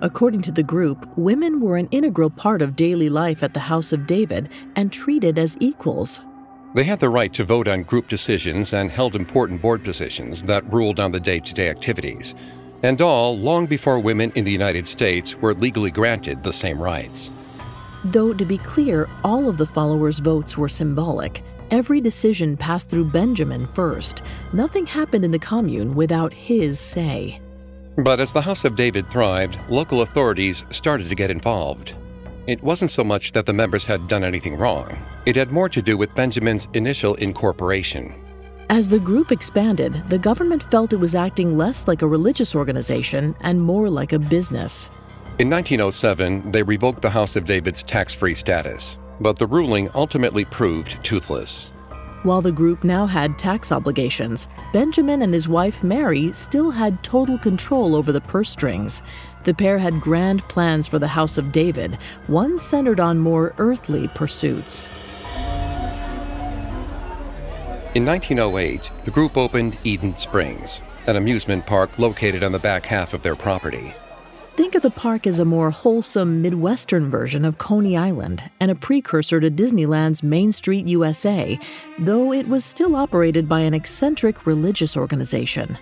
According 0.02 0.44
to 0.44 0.52
the 0.52 0.62
group, 0.62 1.08
women 1.18 1.60
were 1.60 1.78
an 1.78 1.88
integral 1.90 2.30
part 2.30 2.62
of 2.62 2.76
daily 2.76 3.10
life 3.10 3.42
at 3.42 3.56
the 3.56 3.62
House 3.62 3.94
of 3.94 4.06
David 4.06 4.50
and 4.76 4.94
treated 4.94 5.40
as 5.40 5.58
equals. 5.60 6.22
They 6.74 6.84
had 6.84 7.00
the 7.00 7.10
right 7.10 7.32
to 7.34 7.44
vote 7.44 7.68
on 7.68 7.84
group 7.84 8.08
decisions 8.08 8.74
and 8.74 8.90
held 8.90 9.16
important 9.16 9.62
board 9.62 9.84
positions 9.84 10.42
that 10.44 10.72
ruled 10.74 11.00
on 11.00 11.12
the 11.12 11.20
day 11.20 11.40
to 11.40 11.54
day 11.54 11.70
activities, 11.70 12.34
and 12.82 13.00
all 13.00 13.38
long 13.38 13.68
before 13.68 14.00
women 14.00 14.32
in 14.34 14.44
the 14.44 14.52
United 14.52 14.88
States 14.88 15.36
were 15.36 15.54
legally 15.54 15.92
granted 15.92 16.44
the 16.44 16.52
same 16.52 16.82
rights. 16.82 17.32
Though, 18.06 18.34
to 18.34 18.44
be 18.44 18.58
clear, 18.58 19.08
all 19.24 19.48
of 19.48 19.58
the 19.58 19.68
followers' 19.68 20.18
votes 20.18 20.58
were 20.58 20.68
symbolic. 20.68 21.44
Every 21.70 22.02
decision 22.02 22.58
passed 22.58 22.90
through 22.90 23.12
Benjamin 23.12 23.68
first. 23.68 24.24
Nothing 24.52 24.88
happened 24.88 25.24
in 25.24 25.32
the 25.32 25.40
commune 25.40 25.94
without 25.94 26.34
his 26.34 26.80
say. 26.80 27.40
But 27.98 28.20
as 28.20 28.34
the 28.34 28.42
House 28.42 28.66
of 28.66 28.76
David 28.76 29.10
thrived, 29.12 29.60
local 29.70 30.02
authorities 30.02 30.66
started 30.72 31.08
to 31.10 31.16
get 31.16 31.30
involved. 31.30 31.94
It 32.46 32.62
wasn't 32.62 32.92
so 32.92 33.06
much 33.06 33.32
that 33.32 33.46
the 33.46 33.54
members 33.54 33.86
had 33.86 34.10
done 34.10 34.24
anything 34.24 34.58
wrong, 34.58 34.98
it 35.26 35.38
had 35.38 35.52
more 35.52 35.70
to 35.70 35.82
do 35.82 35.98
with 35.98 36.14
Benjamin's 36.14 36.68
initial 36.74 37.16
incorporation. 37.16 38.14
As 38.70 38.90
the 38.90 39.00
group 39.00 39.32
expanded, 39.32 40.04
the 40.10 40.18
government 40.18 40.64
felt 40.64 40.92
it 40.92 40.98
was 40.98 41.16
acting 41.16 41.58
less 41.58 41.88
like 41.88 42.02
a 42.02 42.08
religious 42.08 42.54
organization 42.54 43.34
and 43.42 43.62
more 43.62 43.90
like 43.90 44.12
a 44.12 44.20
business. 44.20 44.90
In 45.40 45.50
1907, 45.50 46.52
they 46.52 46.64
revoked 46.64 47.02
the 47.02 47.10
House 47.10 47.38
of 47.38 47.46
David's 47.46 47.82
tax 47.82 48.14
free 48.14 48.36
status, 48.36 49.00
but 49.22 49.40
the 49.40 49.48
ruling 49.48 49.90
ultimately 49.96 50.44
proved 50.44 51.02
toothless. 51.04 51.72
While 52.24 52.42
the 52.42 52.54
group 52.54 52.86
now 52.86 53.06
had 53.06 53.38
tax 53.38 53.72
obligations, 53.72 54.48
Benjamin 54.72 55.24
and 55.24 55.34
his 55.34 55.50
wife 55.50 55.84
Mary 55.84 56.32
still 56.32 56.72
had 56.72 57.04
total 57.04 57.38
control 57.38 57.98
over 57.98 58.14
the 58.14 58.22
purse 58.22 58.50
strings. 58.50 59.02
The 59.44 59.54
pair 59.54 59.78
had 59.78 60.00
grand 60.00 60.42
plans 60.48 60.88
for 60.88 61.00
the 61.00 61.08
House 61.08 61.38
of 61.38 61.52
David, 61.52 61.98
one 62.28 62.58
centered 62.58 63.00
on 63.00 63.20
more 63.20 63.54
earthly 63.58 64.08
pursuits. 64.10 64.88
In 67.94 68.06
1908, 68.06 68.90
the 69.04 69.12
group 69.12 69.38
opened 69.38 69.78
Eden 69.84 70.16
Springs, 70.16 70.82
an 71.08 71.16
amusement 71.16 71.66
park 71.66 72.00
located 72.00 72.44
on 72.44 72.52
the 72.52 72.60
back 72.60 72.86
half 72.86 73.14
of 73.14 73.22
their 73.22 73.36
property. 73.36 73.94
Think 74.56 74.76
of 74.76 74.82
the 74.82 74.92
park 74.92 75.28
as 75.28 75.40
a 75.40 75.46
more 75.46 75.72
wholesome 75.72 76.42
Midwestern 76.42 77.10
version 77.10 77.44
of 77.44 77.58
Coney 77.58 77.98
Island 77.98 78.50
and 78.60 78.72
a 78.72 78.76
precursor 78.76 79.40
to 79.40 79.50
Disneyland's 79.50 80.24
Main 80.24 80.52
Street 80.52 80.88
USA, 80.88 81.60
though 82.00 82.32
it 82.32 82.48
was 82.48 82.64
still 82.64 82.96
operated 82.96 83.50
by 83.50 83.60
an 83.62 83.74
eccentric 83.74 84.46
religious 84.46 84.96
organization. 84.96 85.78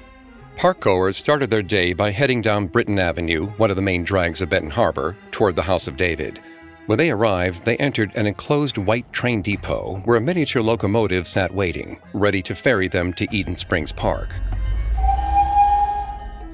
Parkgoers 0.57 1.15
started 1.15 1.49
their 1.49 1.63
day 1.63 1.93
by 1.93 2.11
heading 2.11 2.41
down 2.41 2.67
Britain 2.67 2.99
Avenue, 2.99 3.47
one 3.57 3.69
of 3.69 3.75
the 3.75 3.81
main 3.81 4.03
drags 4.03 4.41
of 4.41 4.49
Benton 4.49 4.69
Harbor, 4.69 5.17
toward 5.31 5.55
the 5.55 5.63
House 5.63 5.87
of 5.87 5.97
David. 5.97 6.39
When 6.85 6.97
they 6.97 7.09
arrived, 7.09 7.65
they 7.65 7.77
entered 7.77 8.15
an 8.15 8.27
enclosed 8.27 8.77
white 8.77 9.11
train 9.11 9.41
depot 9.41 10.01
where 10.05 10.17
a 10.17 10.21
miniature 10.21 10.61
locomotive 10.61 11.25
sat 11.25 11.53
waiting, 11.53 11.99
ready 12.13 12.41
to 12.43 12.53
ferry 12.53 12.87
them 12.87 13.13
to 13.13 13.27
Eden 13.31 13.55
Springs 13.55 13.91
Park. 13.91 14.29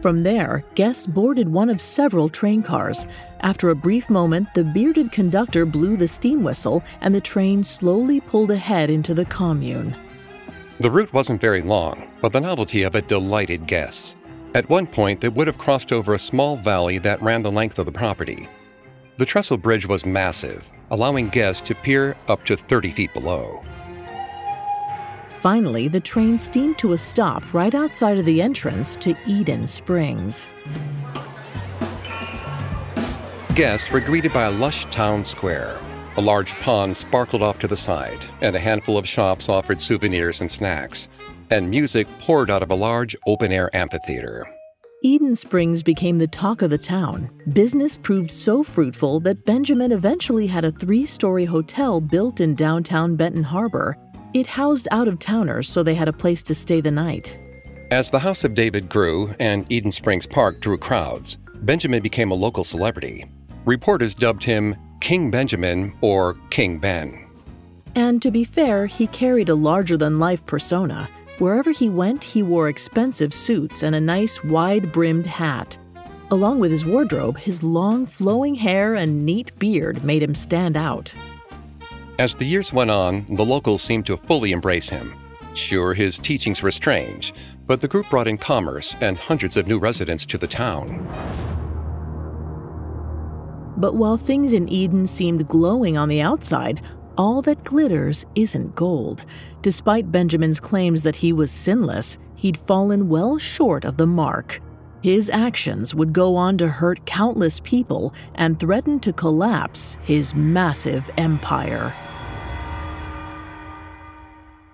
From 0.02 0.24
there, 0.24 0.64
guests 0.76 1.08
boarded 1.08 1.50
one 1.50 1.70
of 1.70 1.82
several 1.82 2.30
train 2.30 2.62
cars. 2.62 3.08
After 3.42 3.72
a 3.72 3.76
brief 3.76 4.10
moment, 4.10 4.54
the 4.54 4.64
bearded 4.64 5.12
conductor 5.12 5.66
blew 5.66 5.98
the 5.98 6.08
steam 6.08 6.44
whistle 6.44 6.84
and 7.02 7.14
the 7.14 7.20
train 7.20 7.64
slowly 7.64 8.22
pulled 8.22 8.52
ahead 8.52 8.90
into 8.90 9.14
the 9.14 9.26
commune. 9.26 9.96
The 10.80 10.92
route 10.92 11.12
wasn't 11.12 11.42
very 11.42 11.64
long, 11.64 12.08
but 12.22 12.34
the 12.34 12.42
novelty 12.42 12.84
of 12.84 12.96
it 12.96 13.08
delighted 13.08 13.66
guests. 13.66 14.16
At 14.54 14.70
one 14.70 14.86
point, 14.86 15.22
they 15.22 15.30
would 15.30 15.48
have 15.48 15.58
crossed 15.58 15.92
over 15.92 16.14
a 16.14 16.20
small 16.20 16.56
valley 16.56 17.00
that 17.00 17.22
ran 17.22 17.42
the 17.42 17.52
length 17.52 17.80
of 17.80 17.88
the 17.88 17.92
property. 17.92 18.48
The 19.18 19.26
trestle 19.26 19.58
bridge 19.58 19.88
was 19.88 20.06
massive, 20.06 20.70
allowing 20.92 21.30
guests 21.30 21.68
to 21.70 21.76
peer 21.76 22.16
up 22.28 22.46
to 22.46 22.56
30 22.56 22.92
feet 22.92 23.14
below. 23.16 23.64
Finally, 25.28 25.88
the 25.88 26.00
train 26.00 26.38
steamed 26.38 26.78
to 26.78 26.94
a 26.94 26.98
stop 26.98 27.42
right 27.56 27.74
outside 27.74 28.20
of 28.20 28.26
the 28.26 28.40
entrance 28.40 28.96
to 28.98 29.16
Eden 29.26 29.66
Springs. 29.66 30.48
Guests 33.56 33.90
were 33.90 34.00
greeted 34.00 34.32
by 34.32 34.44
a 34.44 34.52
lush 34.52 34.86
town 34.86 35.26
square. 35.26 35.80
A 36.18 36.22
large 36.22 36.56
pond 36.56 36.98
sparkled 36.98 37.42
off 37.42 37.60
to 37.60 37.68
the 37.68 37.76
side, 37.76 38.20
and 38.42 38.56
a 38.56 38.60
handful 38.60 38.98
of 38.98 39.08
shops 39.08 39.50
offered 39.50 39.80
souvenirs 39.80 40.42
and 40.42 40.50
snacks. 40.50 41.10
And 41.52 41.70
music 41.70 42.08
poured 42.20 42.50
out 42.50 42.64
of 42.64 42.72
a 42.72 42.76
large 42.76 43.16
open 43.28 43.52
air 43.52 43.74
amphitheater. 43.76 44.48
Eden 45.04 45.36
Springs 45.36 45.84
became 45.84 46.18
the 46.18 46.28
talk 46.28 46.64
of 46.64 46.72
the 46.72 46.78
town. 46.78 47.30
Business 47.54 47.98
proved 47.98 48.32
so 48.32 48.64
fruitful 48.64 49.20
that 49.20 49.46
Benjamin 49.46 49.92
eventually 49.92 50.48
had 50.48 50.66
a 50.66 50.72
three 50.72 51.06
story 51.06 51.46
hotel 51.46 52.02
built 52.02 52.42
in 52.42 52.56
downtown 52.56 53.16
Benton 53.16 53.44
Harbor 53.44 53.96
it 54.34 54.48
housed 54.48 54.88
out 54.92 55.08
of 55.08 55.20
towners 55.20 55.70
so 55.70 55.84
they 55.84 55.96
had 55.96 56.08
a 56.08 56.14
place 56.14 56.44
to 56.44 56.56
stay 56.56 56.82
the 56.82 56.92
night. 56.92 57.40
As 57.92 58.12
the 58.12 58.20
House 58.20 58.44
of 58.44 58.54
David 58.54 58.90
grew 58.90 59.34
and 59.40 59.72
Eden 59.72 59.92
Springs 59.92 60.28
Park 60.28 60.60
drew 60.60 60.78
crowds, 60.78 61.38
Benjamin 61.62 62.02
became 62.04 62.32
a 62.32 62.36
local 62.36 62.64
celebrity. 62.64 63.26
Reporters 63.66 64.14
dubbed 64.14 64.44
him 64.44 64.76
King 65.00 65.32
Benjamin 65.32 65.94
or 66.02 66.36
King 66.50 66.78
Ben. 66.80 67.26
And 67.96 68.22
to 68.22 68.32
be 68.32 68.44
fair, 68.44 68.86
he 68.86 69.08
carried 69.08 69.50
a 69.50 69.56
larger 69.56 69.98
than 69.98 70.20
life 70.20 70.46
persona. 70.46 71.10
Wherever 71.40 71.72
he 71.72 71.90
went, 71.90 72.24
he 72.24 72.44
wore 72.44 72.70
expensive 72.70 73.34
suits 73.34 73.84
and 73.84 73.96
a 73.96 74.02
nice 74.02 74.44
wide 74.44 74.92
brimmed 74.92 75.28
hat. 75.28 75.78
Along 76.30 76.60
with 76.60 76.72
his 76.72 76.86
wardrobe, 76.86 77.38
his 77.38 77.64
long 77.64 78.06
flowing 78.06 78.56
hair 78.56 78.96
and 78.96 79.26
neat 79.26 79.58
beard 79.60 80.04
made 80.04 80.22
him 80.22 80.36
stand 80.36 80.76
out. 80.76 81.14
As 82.20 82.36
the 82.36 82.46
years 82.46 82.74
went 82.74 82.92
on, 82.92 83.26
the 83.36 83.46
locals 83.46 83.82
seemed 83.82 84.06
to 84.08 84.18
fully 84.18 84.52
embrace 84.52 84.90
him. 84.90 85.14
Sure, 85.54 85.94
his 85.94 86.20
teachings 86.20 86.62
were 86.62 86.72
strange, 86.72 87.34
but 87.66 87.82
the 87.82 87.88
group 87.88 88.10
brought 88.10 88.28
in 88.28 88.38
commerce 88.38 88.96
and 89.02 89.18
hundreds 89.18 89.58
of 89.58 89.68
new 89.68 89.80
residents 89.80 90.26
to 90.26 90.38
the 90.38 90.48
town. 90.48 91.08
But 93.78 93.96
while 93.96 94.18
things 94.18 94.54
in 94.54 94.68
Eden 94.68 95.06
seemed 95.06 95.48
glowing 95.48 95.98
on 95.98 96.10
the 96.10 96.22
outside, 96.22 96.82
all 97.18 97.42
that 97.44 97.64
glitters 97.64 98.26
isn't 98.36 98.76
gold. 98.76 99.26
Despite 99.62 100.12
Benjamin's 100.12 100.60
claims 100.60 101.04
that 101.04 101.16
he 101.16 101.34
was 101.34 101.52
sinless, 101.52 102.18
he'd 102.36 102.58
fallen 102.58 103.10
well 103.10 103.38
short 103.38 103.86
of 103.86 103.98
the 103.98 104.08
mark. 104.08 104.62
His 105.02 105.30
actions 105.30 105.94
would 105.94 106.12
go 106.12 106.36
on 106.36 106.58
to 106.58 106.68
hurt 106.68 107.06
countless 107.06 107.60
people 107.60 108.14
and 108.36 108.60
threaten 108.60 109.00
to 109.02 109.14
collapse 109.14 109.98
his 110.02 110.34
massive 110.34 111.10
empire. 111.18 111.94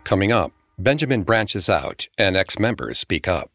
Coming 0.04 0.32
up, 0.32 0.52
Benjamin 0.80 1.24
branches 1.24 1.70
out 1.70 2.08
and 2.18 2.36
ex 2.36 2.58
members 2.58 3.00
speak 3.00 3.28
up. 3.28 3.53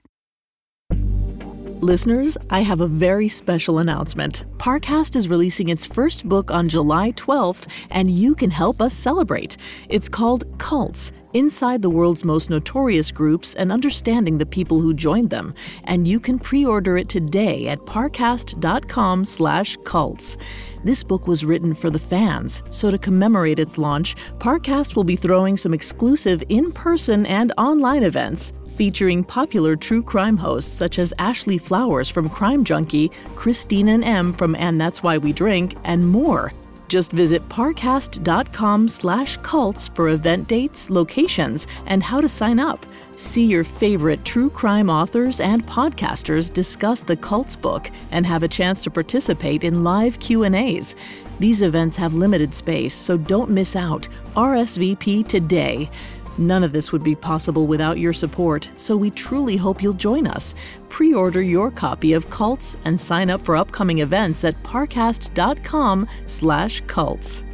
Listeners, 1.81 2.37
I 2.51 2.63
have 2.63 2.81
a 2.81 2.89
very 2.89 3.29
special 3.29 3.79
announcement. 3.79 4.47
Parcast 4.59 5.15
is 5.15 5.29
releasing 5.29 5.69
its 5.69 5.87
first 5.87 6.29
book 6.29 6.51
on 6.51 6.69
July 6.69 7.13
12th, 7.13 7.69
and 7.91 8.11
you 8.11 8.35
can 8.35 8.51
help 8.51 8.83
us 8.83 8.93
celebrate. 8.93 9.57
It's 9.89 10.09
called 10.09 10.43
Cults 10.59 11.13
Inside 11.35 11.83
the 11.83 11.91
World's 11.91 12.25
Most 12.25 12.51
Notorious 12.51 13.13
Groups 13.13 13.55
and 13.55 13.71
Understanding 13.71 14.39
the 14.39 14.47
People 14.47 14.81
Who 14.81 14.93
Joined 14.93 15.31
Them. 15.31 15.55
And 15.85 16.09
you 16.09 16.19
can 16.19 16.41
pre 16.41 16.67
order 16.67 16.99
it 16.99 17.09
today 17.09 17.69
at 17.69 17.79
parcast.com 17.81 19.25
slash 19.25 19.77
cults. 19.85 20.37
This 20.83 21.05
book 21.05 21.29
was 21.29 21.45
written 21.45 21.75
for 21.75 21.91
the 21.91 21.99
fans, 21.99 22.65
so 22.71 22.91
to 22.91 22.99
commemorate 22.99 23.61
its 23.61 23.79
launch, 23.79 24.17
Parcast 24.39 24.97
will 24.97 25.05
be 25.05 25.17
throwing 25.17 25.57
some 25.57 25.75
exclusive 25.75 26.43
in 26.49 26.73
person 26.73 27.25
and 27.27 27.53
online 27.57 28.03
events 28.03 28.53
featuring 28.79 29.25
popular 29.25 29.75
true 29.75 30.05
crime 30.05 30.37
hosts 30.37 30.73
such 30.73 31.01
as 31.01 31.13
Ashley 31.19 31.59
Flowers 31.59 32.09
from 32.09 32.29
Crime 32.29 32.63
Junkie, 32.63 33.09
Christine 33.35 33.89
and 33.89 34.05
Em 34.05 34.33
from 34.33 34.55
And 34.55 34.81
That's 34.81 35.03
Why 35.03 35.19
We 35.19 35.33
Drink, 35.33 35.75
and 35.83 36.09
more. 36.09 36.53
Just 36.87 37.11
visit 37.11 37.47
parcast.com 37.49 38.87
slash 38.87 39.37
cults 39.39 39.89
for 39.89 40.11
event 40.11 40.47
dates, 40.47 40.91
locations, 40.91 41.67
and 41.87 42.05
how 42.05 42.21
to 42.21 42.29
sign 42.29 42.61
up. 42.61 42.87
See 43.17 43.45
your 43.45 43.65
favorite 43.65 44.25
true 44.25 44.49
crime 44.49 44.89
authors 44.89 45.41
and 45.41 45.67
podcasters 45.67 46.53
discuss 46.53 47.03
the 47.03 47.17
Cults 47.17 47.57
book 47.57 47.91
and 48.13 48.25
have 48.25 48.45
a 48.45 48.49
chance 48.49 48.85
to 48.85 48.93
participate 48.93 49.65
in 49.65 49.83
live 49.83 50.21
Q&As. 50.21 50.95
These 51.41 51.63
events 51.63 51.97
have 51.97 52.15
limited 52.15 52.55
space, 52.55 52.95
so 52.95 53.17
don't 53.17 53.51
miss 53.51 53.75
out. 53.75 54.09
RSVP 54.37 55.27
today. 55.27 55.91
None 56.39 56.65
of 56.65 56.73
this 56.73 56.93
would 56.93 57.03
be 57.03 57.15
possible 57.15 57.67
without 57.67 57.99
your 57.99 58.13
support, 58.13 58.71
so 58.77 58.97
we 58.97 59.11
truly 59.11 59.57
hope 59.57 59.83
you'll 59.83 59.93
join 59.93 60.27
us. 60.27 60.55
Pre-order 60.89 61.43
your 61.43 61.71
copy 61.71 62.13
of 62.13 62.31
Cults 62.31 62.77
and 62.85 63.01
sign 63.01 63.29
up 63.29 63.45
for 63.45 63.57
upcoming 63.57 63.99
events 63.99 64.45
at 64.45 64.63
parcast.com/cults. 64.63 67.45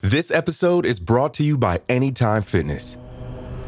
This 0.00 0.30
episode 0.30 0.86
is 0.86 1.00
brought 1.00 1.34
to 1.34 1.42
you 1.42 1.58
by 1.58 1.80
Anytime 1.88 2.42
Fitness. 2.42 2.96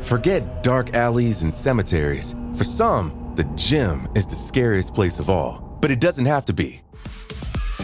Forget 0.00 0.62
dark 0.62 0.95
alleys 0.95 1.43
and 1.43 1.53
cemeteries. 1.53 2.35
For 2.55 2.65
some, 2.65 3.33
the 3.35 3.45
gym 3.57 4.09
is 4.15 4.27
the 4.27 4.37
scariest 4.37 4.95
place 4.95 5.19
of 5.19 5.29
all, 5.29 5.77
but 5.81 5.91
it 5.91 6.00
doesn't 6.00 6.27
have 6.27 6.45
to 6.47 6.53
be. 6.53 6.83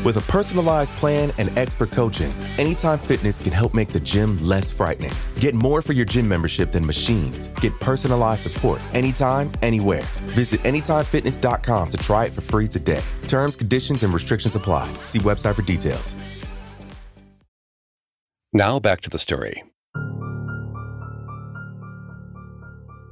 With 0.04 0.18
a 0.18 0.32
personalized 0.32 0.92
plan 0.94 1.32
and 1.38 1.56
expert 1.58 1.90
coaching, 1.90 2.32
Anytime 2.58 2.98
Fitness 2.98 3.40
can 3.40 3.52
help 3.52 3.72
make 3.72 3.88
the 3.88 4.00
gym 4.00 4.38
less 4.46 4.70
frightening. 4.70 5.12
Get 5.40 5.54
more 5.54 5.80
for 5.80 5.94
your 5.94 6.04
gym 6.04 6.28
membership 6.28 6.72
than 6.72 6.84
machines. 6.84 7.48
Get 7.60 7.78
personalized 7.80 8.42
support 8.42 8.80
anytime, 8.92 9.50
anywhere. 9.62 10.02
Visit 10.34 10.60
AnytimeFitness.com 10.60 11.88
to 11.88 11.96
try 11.96 12.26
it 12.26 12.32
for 12.32 12.42
free 12.42 12.68
today. 12.68 13.02
Terms, 13.28 13.56
conditions, 13.56 14.02
and 14.02 14.12
restrictions 14.12 14.54
apply. 14.54 14.92
See 15.02 15.20
website 15.20 15.54
for 15.54 15.62
details. 15.62 16.14
Now 18.52 18.78
back 18.78 19.00
to 19.00 19.10
the 19.10 19.18
story. 19.18 19.64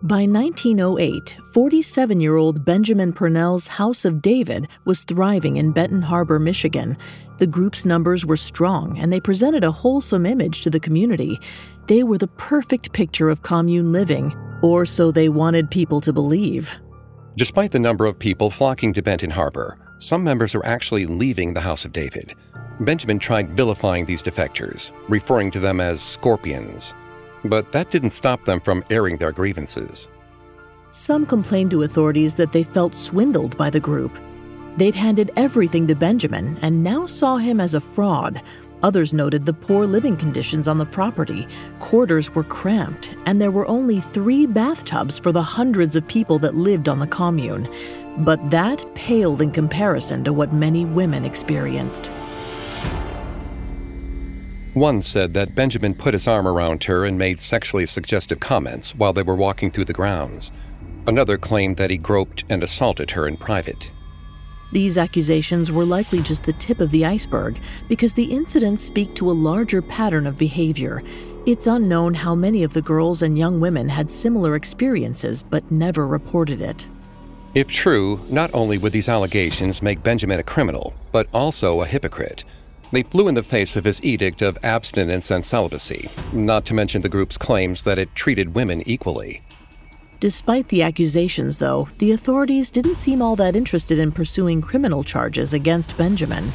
By 0.05 0.27
1908, 0.27 1.37
47 1.53 2.21
year 2.21 2.35
old 2.35 2.65
Benjamin 2.65 3.13
Purnell's 3.13 3.69
House 3.69 4.05
of 4.05 4.21
David 4.21 4.67
was 4.85 5.05
thriving 5.05 5.59
in 5.59 5.71
Benton 5.71 6.03
Harbor, 6.03 6.41
Michigan. 6.41 6.97
The 7.39 7.47
group's 7.47 7.87
numbers 7.87 8.27
were 8.27 8.37
strong 8.37 8.99
and 8.99 9.13
they 9.13 9.21
presented 9.21 9.63
a 9.63 9.71
wholesome 9.71 10.27
image 10.27 10.63
to 10.63 10.71
the 10.71 10.81
community. 10.81 11.39
They 11.87 12.03
were 12.03 12.19
the 12.19 12.27
perfect 12.27 12.93
picture 12.93 13.31
of 13.31 13.43
commune 13.43 13.93
living, 13.93 14.37
or 14.61 14.85
so 14.85 15.13
they 15.13 15.29
wanted 15.29 15.71
people 15.71 16.01
to 16.01 16.13
believe. 16.13 16.81
Despite 17.37 17.71
the 17.71 17.79
number 17.79 18.05
of 18.05 18.19
people 18.19 18.51
flocking 18.51 18.93
to 18.95 19.03
Benton 19.03 19.31
Harbor, 19.31 19.79
some 19.99 20.25
members 20.25 20.57
are 20.57 20.67
actually 20.67 21.07
leaving 21.07 21.55
the 21.55 21.61
House 21.61 21.85
of 21.85 21.93
David. 21.93 22.35
Benjamin 22.81 23.21
tried 23.21 23.51
vilifying 23.51 24.07
these 24.07 24.23
defectors, 24.23 24.91
referring 25.09 25.53
to 25.53 25.61
them 25.61 25.79
as 25.79 26.03
scorpions 26.03 26.93
but 27.45 27.73
that 27.73 27.91
didn't 27.91 28.13
stop 28.13 28.45
them 28.45 28.61
from 28.61 28.85
airing 28.91 29.17
their 29.17 29.33
grievances. 29.33 30.09
Some 30.91 31.25
complained 31.25 31.71
to 31.71 31.83
authorities 31.83 32.35
that 32.35 32.53
they 32.53 32.63
felt 32.63 32.95
swindled 32.95 33.57
by 33.57 33.71
the 33.71 33.81
group. 33.81 34.19
They'd 34.77 34.95
handed 34.95 35.31
everything 35.37 35.87
to 35.87 35.95
Benjamin 35.95 36.59
and 36.63 36.83
now 36.83 37.07
saw 37.07 37.37
him 37.37 37.61
as 37.61 37.75
a 37.75 37.81
fraud. 37.81 38.43
Others 38.83 39.15
noted 39.15 39.47
the 39.47 39.53
poor 39.53 39.87
living 39.87 40.17
conditions 40.17 40.67
on 40.67 40.77
the 40.77 40.85
property. 40.85 41.47
Quarters 41.79 42.35
were 42.35 42.43
cramped, 42.43 43.15
and 43.27 43.41
there 43.41 43.53
were 43.53 43.67
only 43.69 44.01
three 44.01 44.45
bathtubs 44.45 45.19
for 45.19 45.31
the 45.31 45.43
hundreds 45.43 45.95
of 45.95 46.07
people 46.09 46.39
that 46.41 46.57
lived 46.57 46.89
on 46.89 46.99
the 46.99 47.07
commune. 47.07 47.69
But 48.19 48.51
that 48.51 48.85
paled 48.95 49.41
in 49.41 49.53
comparison 49.53 50.25
to 50.25 50.33
what 50.33 50.53
many 50.53 50.85
women 50.85 51.25
experienced. 51.25 52.11
One 54.75 55.03
said 55.03 55.35
that 55.35 55.55
Benjamin 55.55 55.95
put 55.95 56.15
his 56.15 56.27
arm 56.27 56.49
around 56.49 56.85
her 56.85 57.05
and 57.05 57.19
made 57.19 57.39
sexually 57.39 57.85
suggestive 57.85 58.41
comments 58.41 58.95
while 58.95 59.13
they 59.13 59.23
were 59.23 59.37
walking 59.37 59.71
through 59.71 59.85
the 59.85 59.93
grounds. 59.93 60.51
Another 61.07 61.37
claimed 61.37 61.77
that 61.77 61.91
he 61.91 61.99
groped 61.99 62.45
and 62.49 62.63
assaulted 62.63 63.11
her 63.11 63.29
in 63.29 63.37
private. 63.37 63.91
These 64.73 64.97
accusations 64.97 65.71
were 65.71 65.85
likely 65.85 66.23
just 66.23 66.45
the 66.45 66.55
tip 66.55 66.81
of 66.81 66.91
the 66.91 67.05
iceberg 67.05 67.61
because 67.87 68.15
the 68.15 68.25
incidents 68.25 68.83
speak 68.83 69.15
to 69.17 69.31
a 69.31 69.33
larger 69.33 69.83
pattern 69.83 70.27
of 70.27 70.39
behavior. 70.39 71.03
It's 71.45 71.67
unknown 71.67 72.15
how 72.15 72.35
many 72.35 72.63
of 72.63 72.73
the 72.73 72.81
girls 72.81 73.21
and 73.21 73.37
young 73.37 73.61
women 73.61 73.91
had 73.91 74.11
similar 74.11 74.57
experiences 74.57 75.43
but 75.43 75.71
never 75.71 76.07
reported 76.07 76.63
it. 76.63 76.89
If 77.55 77.69
true, 77.69 78.21
not 78.31 78.51
only 78.55 78.79
would 78.79 78.93
these 78.93 79.11
allegations 79.11 79.83
make 79.83 80.03
Benjamin 80.03 80.41
a 80.41 80.45
criminal, 80.45 80.95
but 81.13 81.27
also 81.35 81.83
a 81.83 81.87
hypocrite. 81.87 82.45
They 82.93 83.03
flew 83.03 83.27
in 83.27 83.35
the 83.35 83.43
face 83.43 83.75
of 83.75 83.85
his 83.85 84.05
edict 84.05 84.43
of 84.43 84.59
abstinence 84.63 85.31
and 85.31 85.45
celibacy, 85.45 86.11
not 86.33 86.67
to 86.67 86.75
mention 86.75 87.01
the 87.01 87.09
group's 87.09 87.39
claims 87.39 87.83
that 87.85 87.99
it 87.99 88.15
treated 88.15 88.55
women 88.55 88.83
equally. 88.87 89.43
Despite 90.21 90.69
the 90.69 90.83
accusations, 90.83 91.59
though, 91.59 91.89
the 91.99 92.13
authorities 92.13 92.71
didn't 92.71 92.97
seem 92.97 93.23
all 93.23 93.35
that 93.37 93.57
interested 93.57 93.99
in 93.99 94.13
pursuing 94.13 94.61
criminal 94.61 95.03
charges 95.03 95.55
against 95.55 95.97
Benjamin. 95.97 96.53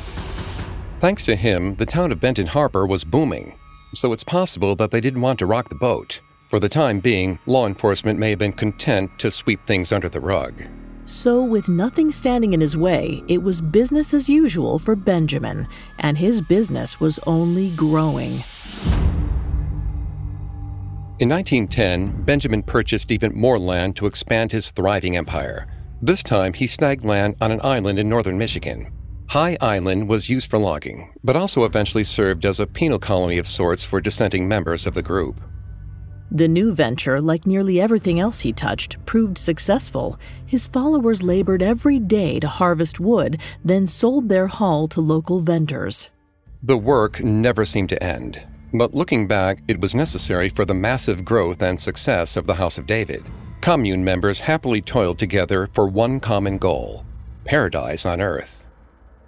Thanks 1.00 1.26
to 1.26 1.36
him, 1.36 1.76
the 1.76 1.86
town 1.86 2.12
of 2.12 2.22
Benton 2.22 2.48
Harbor 2.48 2.86
was 2.86 3.04
booming, 3.04 3.56
so 3.94 4.14
it's 4.14 4.24
possible 4.24 4.76
that 4.76 4.92
they 4.92 5.02
didn't 5.02 5.22
want 5.22 5.40
to 5.40 5.46
rock 5.48 5.70
the 5.70 5.76
boat. 5.76 6.22
For 6.50 6.60
the 6.60 6.70
time 6.70 7.00
being, 7.00 7.40
law 7.46 7.66
enforcement 7.66 8.20
may 8.20 8.30
have 8.30 8.40
been 8.40 8.54
content 8.54 9.12
to 9.20 9.32
sweep 9.32 9.60
things 9.66 9.92
under 9.92 10.08
the 10.08 10.22
rug. 10.22 10.54
So, 11.08 11.42
with 11.42 11.70
nothing 11.70 12.12
standing 12.12 12.54
in 12.54 12.60
his 12.60 12.76
way, 12.76 13.24
it 13.30 13.42
was 13.42 13.62
business 13.62 14.14
as 14.14 14.28
usual 14.28 14.78
for 14.78 14.94
Benjamin, 14.94 15.66
and 15.98 16.18
his 16.18 16.42
business 16.42 17.00
was 17.00 17.18
only 17.26 17.70
growing. 17.70 18.44
In 21.20 21.30
1910, 21.30 22.24
Benjamin 22.24 22.62
purchased 22.62 23.10
even 23.10 23.34
more 23.34 23.58
land 23.58 23.96
to 23.96 24.06
expand 24.06 24.52
his 24.52 24.70
thriving 24.72 25.16
empire. 25.16 25.68
This 26.02 26.22
time, 26.22 26.52
he 26.52 26.68
snagged 26.68 27.06
land 27.06 27.38
on 27.40 27.54
an 27.54 27.62
island 27.64 28.00
in 28.00 28.10
northern 28.10 28.38
Michigan. 28.38 28.92
High 29.28 29.58
Island 29.62 30.10
was 30.10 30.30
used 30.30 30.50
for 30.50 30.60
logging, 30.60 31.14
but 31.24 31.38
also 31.38 31.64
eventually 31.64 32.04
served 32.04 32.46
as 32.46 32.60
a 32.60 32.68
penal 32.68 33.00
colony 33.00 33.38
of 33.38 33.48
sorts 33.48 33.86
for 33.86 34.02
dissenting 34.02 34.46
members 34.46 34.86
of 34.86 34.94
the 34.94 35.02
group. 35.02 35.40
The 36.32 36.48
new 36.48 36.74
venture, 36.74 37.22
like 37.22 37.48
nearly 37.48 37.80
everything 37.80 38.20
else 38.20 38.42
he 38.42 38.52
touched, 38.52 39.04
proved 39.06 39.38
successful. 39.38 40.20
His 40.46 40.68
followers 40.68 41.24
labored 41.24 41.64
every 41.64 42.00
day 42.00 42.40
to 42.40 42.48
harvest 42.48 43.00
wood, 43.00 43.40
then 43.64 43.88
sold 43.88 44.28
their 44.28 44.48
haul 44.48 44.88
to 44.90 45.02
local 45.02 45.40
vendors. 45.40 46.10
The 46.62 46.78
work 46.78 47.24
never 47.24 47.64
seemed 47.64 47.90
to 47.90 48.04
end, 48.04 48.42
but 48.74 48.94
looking 48.94 49.28
back, 49.28 49.60
it 49.68 49.80
was 49.80 49.96
necessary 49.96 50.50
for 50.50 50.66
the 50.66 50.74
massive 50.74 51.24
growth 51.24 51.62
and 51.62 51.80
success 51.80 52.36
of 52.36 52.46
the 52.46 52.56
House 52.56 52.78
of 52.78 52.88
David. 52.88 53.24
Commune 53.62 54.04
members 54.04 54.42
happily 54.42 54.82
toiled 54.82 55.20
together 55.20 55.70
for 55.74 55.88
one 55.88 56.20
common 56.20 56.58
goal 56.58 57.06
paradise 57.48 58.06
on 58.06 58.22
earth. 58.22 58.67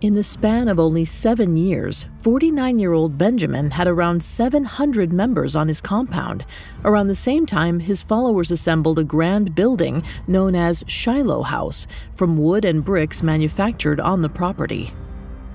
In 0.02 0.16
the 0.16 0.24
span 0.24 0.70
of 0.70 0.80
only 0.80 1.04
seven 1.04 1.58
years, 1.58 2.08
49 2.22 2.80
year 2.80 2.94
old 2.94 3.18
Benjamin 3.18 3.72
had 3.72 3.86
around 3.86 4.24
700 4.24 5.12
members 5.12 5.58
on 5.58 5.68
his 5.68 5.82
compound. 5.82 6.46
Around 6.86 7.08
the 7.08 7.16
same 7.16 7.46
time, 7.46 7.82
his 7.82 8.02
followers 8.02 8.50
assembled 8.50 8.98
a 8.98 9.04
grand 9.04 9.56
building 9.56 10.04
known 10.26 10.56
as 10.56 10.86
Shiloh 10.88 11.42
House 11.42 11.86
from 12.14 12.38
wood 12.38 12.64
and 12.64 12.84
bricks 12.84 13.22
manufactured 13.22 14.00
on 14.00 14.22
the 14.22 14.30
property. 14.30 14.94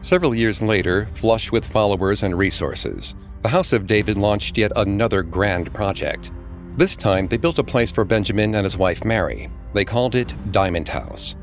Several 0.03 0.35
years 0.35 0.61
later, 0.61 1.09
flush 1.15 1.51
with 1.51 1.65
followers 1.65 2.23
and 2.23 2.37
resources, 2.37 3.15
the 3.41 3.49
House 3.49 3.73
of 3.73 3.87
David 3.87 4.19
launched 4.19 4.59
yet 4.59 4.73
another 4.77 5.23
grand 5.23 5.73
project. 5.73 6.33
This 6.77 6.97
time, 6.97 7.29
they 7.29 7.39
built 7.39 7.59
a 7.59 7.65
place 7.65 7.91
for 7.91 8.05
Benjamin 8.05 8.55
and 8.55 8.65
his 8.65 8.77
wife 8.77 9.07
Mary. 9.07 9.49
They 9.73 9.87
called 9.87 10.15
it 10.15 10.35
Diamond 10.53 10.91
House. 10.91 11.35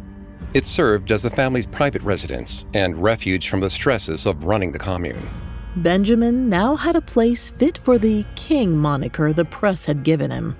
It 0.54 0.66
served 0.66 1.12
as 1.12 1.24
the 1.24 1.30
family's 1.30 1.66
private 1.66 2.02
residence 2.04 2.66
and 2.74 3.02
refuge 3.02 3.48
from 3.48 3.62
the 3.62 3.70
stresses 3.70 4.26
of 4.26 4.44
running 4.44 4.74
the 4.74 4.80
commune. 4.80 5.30
Benjamin 5.78 6.50
now 6.50 6.76
had 6.76 6.98
a 6.98 7.02
place 7.02 7.50
fit 7.50 7.78
for 7.78 7.98
the 7.98 8.26
king 8.36 8.76
moniker 8.76 9.32
the 9.32 9.46
press 9.46 9.86
had 9.86 10.04
given 10.04 10.30
him. 10.30 10.58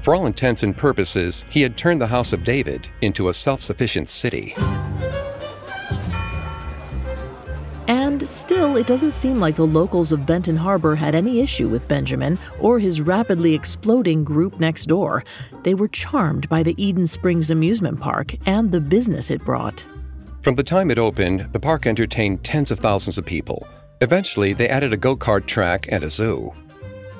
For 0.00 0.14
all 0.14 0.26
intents 0.26 0.62
and 0.62 0.74
purposes, 0.74 1.44
he 1.50 1.60
had 1.60 1.76
turned 1.76 2.00
the 2.00 2.06
House 2.06 2.32
of 2.32 2.44
David 2.44 2.88
into 3.02 3.28
a 3.28 3.34
self 3.34 3.60
sufficient 3.60 4.08
city. 4.08 4.54
And 8.20 8.28
still, 8.28 8.76
it 8.76 8.86
doesn't 8.86 9.12
seem 9.12 9.40
like 9.40 9.56
the 9.56 9.66
locals 9.66 10.12
of 10.12 10.26
Benton 10.26 10.54
Harbor 10.54 10.94
had 10.94 11.14
any 11.14 11.40
issue 11.40 11.70
with 11.70 11.88
Benjamin 11.88 12.38
or 12.58 12.78
his 12.78 13.00
rapidly 13.00 13.54
exploding 13.54 14.24
group 14.24 14.60
next 14.60 14.88
door. 14.88 15.24
They 15.62 15.72
were 15.72 15.88
charmed 15.88 16.46
by 16.50 16.62
the 16.62 16.74
Eden 16.76 17.06
Springs 17.06 17.50
amusement 17.50 17.98
park 17.98 18.34
and 18.46 18.70
the 18.70 18.80
business 18.82 19.30
it 19.30 19.42
brought. 19.42 19.86
From 20.42 20.54
the 20.54 20.62
time 20.62 20.90
it 20.90 20.98
opened, 20.98 21.48
the 21.54 21.60
park 21.60 21.86
entertained 21.86 22.44
tens 22.44 22.70
of 22.70 22.78
thousands 22.78 23.16
of 23.16 23.24
people. 23.24 23.66
Eventually, 24.02 24.52
they 24.52 24.68
added 24.68 24.92
a 24.92 24.98
go 24.98 25.16
kart 25.16 25.46
track 25.46 25.86
and 25.90 26.04
a 26.04 26.10
zoo. 26.10 26.52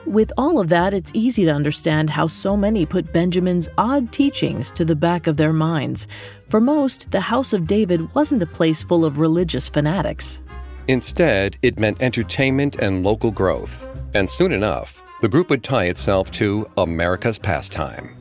With 0.04 0.30
all 0.36 0.60
of 0.60 0.68
that, 0.68 0.92
it's 0.92 1.12
easy 1.14 1.46
to 1.46 1.50
understand 1.50 2.10
how 2.10 2.26
so 2.26 2.58
many 2.58 2.84
put 2.84 3.10
Benjamin's 3.10 3.70
odd 3.78 4.12
teachings 4.12 4.70
to 4.72 4.84
the 4.84 4.96
back 4.96 5.26
of 5.26 5.38
their 5.38 5.54
minds. 5.54 6.08
For 6.48 6.60
most, 6.60 7.10
the 7.10 7.22
House 7.22 7.54
of 7.54 7.66
David 7.66 8.14
wasn't 8.14 8.42
a 8.42 8.46
place 8.46 8.82
full 8.82 9.06
of 9.06 9.18
religious 9.18 9.66
fanatics. 9.66 10.42
Instead, 10.90 11.56
it 11.62 11.78
meant 11.78 12.02
entertainment 12.02 12.74
and 12.80 13.04
local 13.04 13.30
growth. 13.30 13.86
And 14.12 14.28
soon 14.28 14.50
enough, 14.50 15.04
the 15.20 15.28
group 15.28 15.48
would 15.48 15.62
tie 15.62 15.84
itself 15.84 16.32
to 16.32 16.68
America's 16.78 17.38
pastime. 17.38 18.16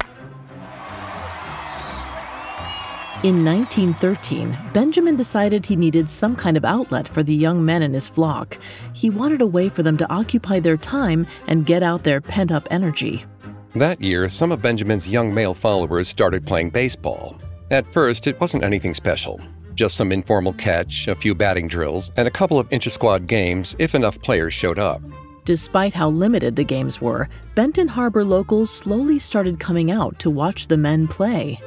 In 3.23 3.43
1913, 3.43 4.55
Benjamin 4.71 5.15
decided 5.15 5.65
he 5.65 5.75
needed 5.75 6.07
some 6.07 6.35
kind 6.35 6.55
of 6.55 6.63
outlet 6.63 7.07
for 7.07 7.23
the 7.23 7.33
young 7.33 7.65
men 7.65 7.81
in 7.81 7.91
his 7.91 8.07
flock. 8.07 8.59
He 8.93 9.09
wanted 9.09 9.41
a 9.41 9.47
way 9.47 9.69
for 9.69 9.81
them 9.81 9.97
to 9.97 10.13
occupy 10.13 10.59
their 10.59 10.77
time 10.77 11.25
and 11.47 11.65
get 11.65 11.81
out 11.81 12.03
their 12.03 12.21
pent 12.21 12.51
up 12.51 12.67
energy. 12.69 13.25
That 13.73 13.99
year, 13.99 14.29
some 14.29 14.51
of 14.51 14.61
Benjamin's 14.61 15.09
young 15.09 15.33
male 15.33 15.55
followers 15.55 16.07
started 16.07 16.45
playing 16.45 16.69
baseball. 16.69 17.41
At 17.71 17.91
first, 17.91 18.27
it 18.27 18.39
wasn't 18.39 18.63
anything 18.63 18.93
special 18.93 19.41
just 19.79 19.95
some 19.95 20.11
informal 20.11 20.51
catch, 20.51 21.07
a 21.07 21.15
few 21.15 21.33
batting 21.33 21.69
drills, 21.69 22.11
and 22.17 22.27
a 22.27 22.31
couple 22.31 22.59
of 22.59 22.67
inter 22.69 22.89
squad 22.89 23.27
games 23.27 23.77
if 23.79 23.95
enough 23.95 24.21
players 24.21 24.53
showed 24.53 24.77
up. 24.77 25.01
Despite 25.45 25.93
how 25.93 26.09
limited 26.09 26.57
the 26.57 26.65
games 26.65 26.99
were, 26.99 27.29
Benton 27.55 27.87
Harbor 27.87 28.25
locals 28.25 28.69
slowly 28.69 29.17
started 29.17 29.57
coming 29.57 29.89
out 29.89 30.19
to 30.19 30.29
watch 30.29 30.67
the 30.67 30.75
men 30.75 31.07
play. 31.07 31.57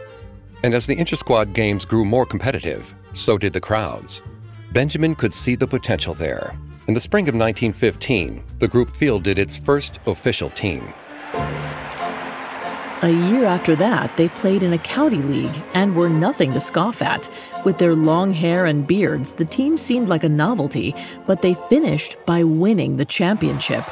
And 0.63 0.75
as 0.75 0.87
the 0.87 0.97
inter 0.97 1.17
squad 1.17 1.55
games 1.55 1.87
grew 1.87 2.05
more 2.05 2.27
competitive, 2.27 2.95
so 3.13 3.39
did 3.39 3.55
the 3.55 3.63
crowds. 3.63 4.23
Benjamin 4.73 5.15
could 5.15 5.33
see 5.33 5.57
the 5.57 5.67
potential 5.67 6.13
there. 6.13 6.55
In 6.89 6.95
the 6.95 7.01
spring 7.01 7.29
of 7.31 7.35
1915, 7.35 8.45
the 8.59 8.69
group 8.69 8.95
fielded 8.95 9.39
its 9.39 9.57
first 9.57 10.01
official 10.07 10.51
team. 10.51 10.93
A 13.05 13.11
year 13.11 13.47
after 13.47 13.75
that, 13.75 14.17
they 14.17 14.29
played 14.29 14.63
in 14.63 14.75
a 14.75 14.79
county 14.79 15.23
league 15.23 15.61
and 15.75 15.97
were 15.97 16.09
nothing 16.09 16.53
to 16.53 16.61
scoff 16.61 17.03
at. 17.03 17.29
With 17.65 17.79
their 17.79 17.97
long 17.97 18.33
hair 18.33 18.67
and 18.67 18.87
beards, 18.87 19.33
the 19.33 19.45
team 19.45 19.77
seemed 19.77 20.07
like 20.07 20.23
a 20.23 20.29
novelty, 20.29 20.95
but 21.27 21.43
they 21.43 21.55
finished 21.69 22.17
by 22.27 22.45
winning 22.45 22.97
the 22.97 23.05
championship. 23.05 23.85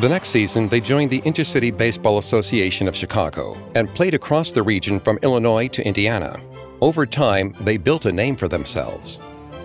The 0.00 0.08
next 0.08 0.30
season, 0.30 0.68
they 0.68 0.80
joined 0.80 1.10
the 1.10 1.20
Intercity 1.20 1.76
Baseball 1.76 2.18
Association 2.18 2.88
of 2.88 2.96
Chicago 2.96 3.56
and 3.76 3.88
played 3.94 4.14
across 4.14 4.50
the 4.50 4.64
region 4.64 4.98
from 4.98 5.20
Illinois 5.22 5.68
to 5.68 5.86
Indiana. 5.86 6.40
Over 6.80 7.06
time, 7.06 7.54
they 7.60 7.76
built 7.76 8.04
a 8.06 8.12
name 8.12 8.34
for 8.34 8.48
themselves. 8.48 9.20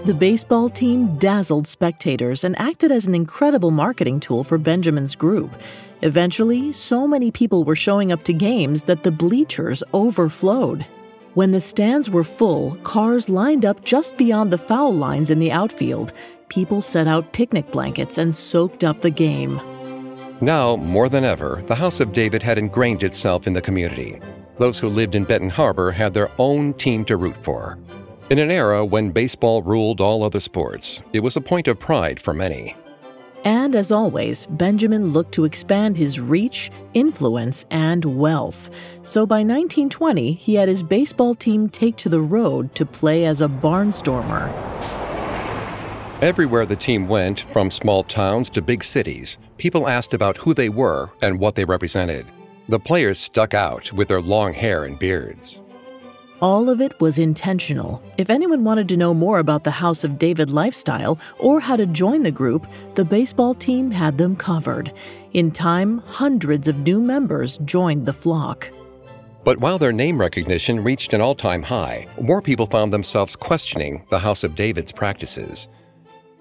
The 0.06 0.14
baseball 0.14 0.70
team 0.70 1.18
dazzled 1.18 1.66
spectators 1.66 2.44
and 2.44 2.60
acted 2.60 2.92
as 2.92 3.08
an 3.08 3.16
incredible 3.16 3.72
marketing 3.72 4.20
tool 4.20 4.44
for 4.44 4.60
Benjamin's 4.60 5.16
group. 5.16 5.50
Eventually, 6.04 6.74
so 6.74 7.08
many 7.08 7.32
people 7.32 7.64
were 7.64 7.78
showing 7.78 8.12
up 8.12 8.24
to 8.24 8.34
games 8.34 8.84
that 8.84 9.04
the 9.04 9.12
bleachers 9.12 9.82
overflowed. 9.94 10.86
When 11.34 11.54
the 11.54 11.62
stands 11.62 12.12
were 12.12 12.26
full, 12.26 12.76
cars 12.84 13.30
lined 13.30 13.64
up 13.64 13.86
just 13.86 14.18
beyond 14.18 14.52
the 14.52 14.58
foul 14.58 14.94
lines 14.94 15.30
in 15.30 15.40
the 15.40 15.54
outfield. 15.54 16.12
People 16.50 16.82
set 16.82 17.08
out 17.08 17.32
picnic 17.32 17.72
blankets 17.72 18.18
and 18.18 18.36
soaked 18.36 18.84
up 18.84 19.00
the 19.00 19.10
game. 19.10 19.62
Now, 20.42 20.76
more 20.76 21.08
than 21.08 21.24
ever, 21.24 21.64
the 21.68 21.76
House 21.76 22.02
of 22.02 22.12
David 22.12 22.44
had 22.44 22.58
ingrained 22.58 23.04
itself 23.04 23.48
in 23.48 23.54
the 23.54 23.62
community. 23.62 24.20
Those 24.60 24.80
who 24.80 24.90
lived 24.90 25.16
in 25.16 25.24
Benton 25.24 25.50
Harbor 25.50 25.90
had 25.90 26.14
their 26.14 26.30
own 26.38 26.74
team 26.74 27.06
to 27.06 27.16
root 27.16 27.38
for. 27.38 27.80
In 28.30 28.40
an 28.40 28.52
era 28.52 28.84
when 28.84 29.12
baseball 29.12 29.62
ruled 29.62 30.02
all 30.02 30.22
other 30.22 30.42
sports, 30.42 31.02
it 31.14 31.22
was 31.22 31.38
a 31.38 31.42
point 31.42 31.70
of 31.70 31.80
pride 31.80 32.20
for 32.20 32.34
many. 32.34 32.76
And 33.44 33.76
as 33.76 33.92
always, 33.92 34.46
Benjamin 34.46 35.12
looked 35.12 35.34
to 35.34 35.44
expand 35.44 35.98
his 35.98 36.20
reach, 36.20 36.72
influence, 36.94 37.66
and 37.72 38.06
wealth. 38.06 38.70
So 39.02 39.26
by 39.26 39.40
1920, 39.40 40.34
he 40.34 40.56
had 40.56 40.70
his 40.70 40.82
baseball 40.82 41.36
team 41.36 41.68
take 41.68 41.98
to 41.98 42.10
the 42.10 42.22
road 42.22 42.74
to 42.76 42.86
play 42.86 43.26
as 43.26 43.42
a 43.42 43.48
barnstormer. 43.48 44.50
Everywhere 46.22 46.66
the 46.66 46.78
team 46.78 47.10
went, 47.10 47.42
from 47.42 47.70
small 47.70 48.04
towns 48.04 48.50
to 48.52 48.62
big 48.62 48.82
cities, 48.82 49.38
people 49.58 49.90
asked 49.90 50.14
about 50.14 50.38
who 50.38 50.54
they 50.54 50.70
were 50.70 51.12
and 51.22 51.38
what 51.38 51.56
they 51.56 51.66
represented. 51.66 52.26
The 52.70 52.80
players 52.80 53.20
stuck 53.20 53.54
out 53.54 53.92
with 53.92 54.08
their 54.08 54.22
long 54.22 54.54
hair 54.54 54.86
and 54.86 54.98
beards. 54.98 55.62
All 56.44 56.70
of 56.70 56.82
it 56.82 57.00
was 57.00 57.20
intentional. 57.20 58.04
If 58.18 58.30
anyone 58.30 58.66
wanted 58.66 58.90
to 58.90 58.98
know 58.98 59.14
more 59.14 59.40
about 59.40 59.64
the 59.64 59.72
House 59.72 60.04
of 60.04 60.20
David 60.20 60.50
lifestyle 60.50 61.18
or 61.40 61.62
how 61.62 61.78
to 61.78 61.86
join 61.86 62.24
the 62.24 62.32
group, 62.32 62.68
the 62.96 63.06
baseball 63.06 63.54
team 63.54 63.90
had 63.90 64.18
them 64.18 64.36
covered. 64.36 64.92
In 65.32 65.52
time, 65.52 66.00
hundreds 66.00 66.68
of 66.68 66.80
new 66.80 67.00
members 67.00 67.60
joined 67.60 68.06
the 68.06 68.12
flock. 68.12 68.70
But 69.46 69.60
while 69.60 69.80
their 69.80 69.94
name 69.94 70.20
recognition 70.20 70.84
reached 70.84 71.14
an 71.14 71.22
all 71.22 71.34
time 71.34 71.64
high, 71.64 72.08
more 72.20 72.42
people 72.42 72.66
found 72.66 72.92
themselves 72.92 73.38
questioning 73.38 74.06
the 74.10 74.20
House 74.20 74.44
of 74.44 74.54
David's 74.54 74.92
practices. 74.92 75.70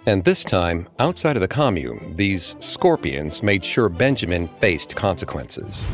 And 0.06 0.24
this 0.24 0.42
time, 0.42 0.88
outside 0.98 1.36
of 1.36 1.42
the 1.42 1.46
commune, 1.46 2.16
these 2.16 2.56
scorpions 2.58 3.44
made 3.44 3.64
sure 3.64 3.88
Benjamin 3.88 4.48
faced 4.58 4.96
consequences. 4.96 5.86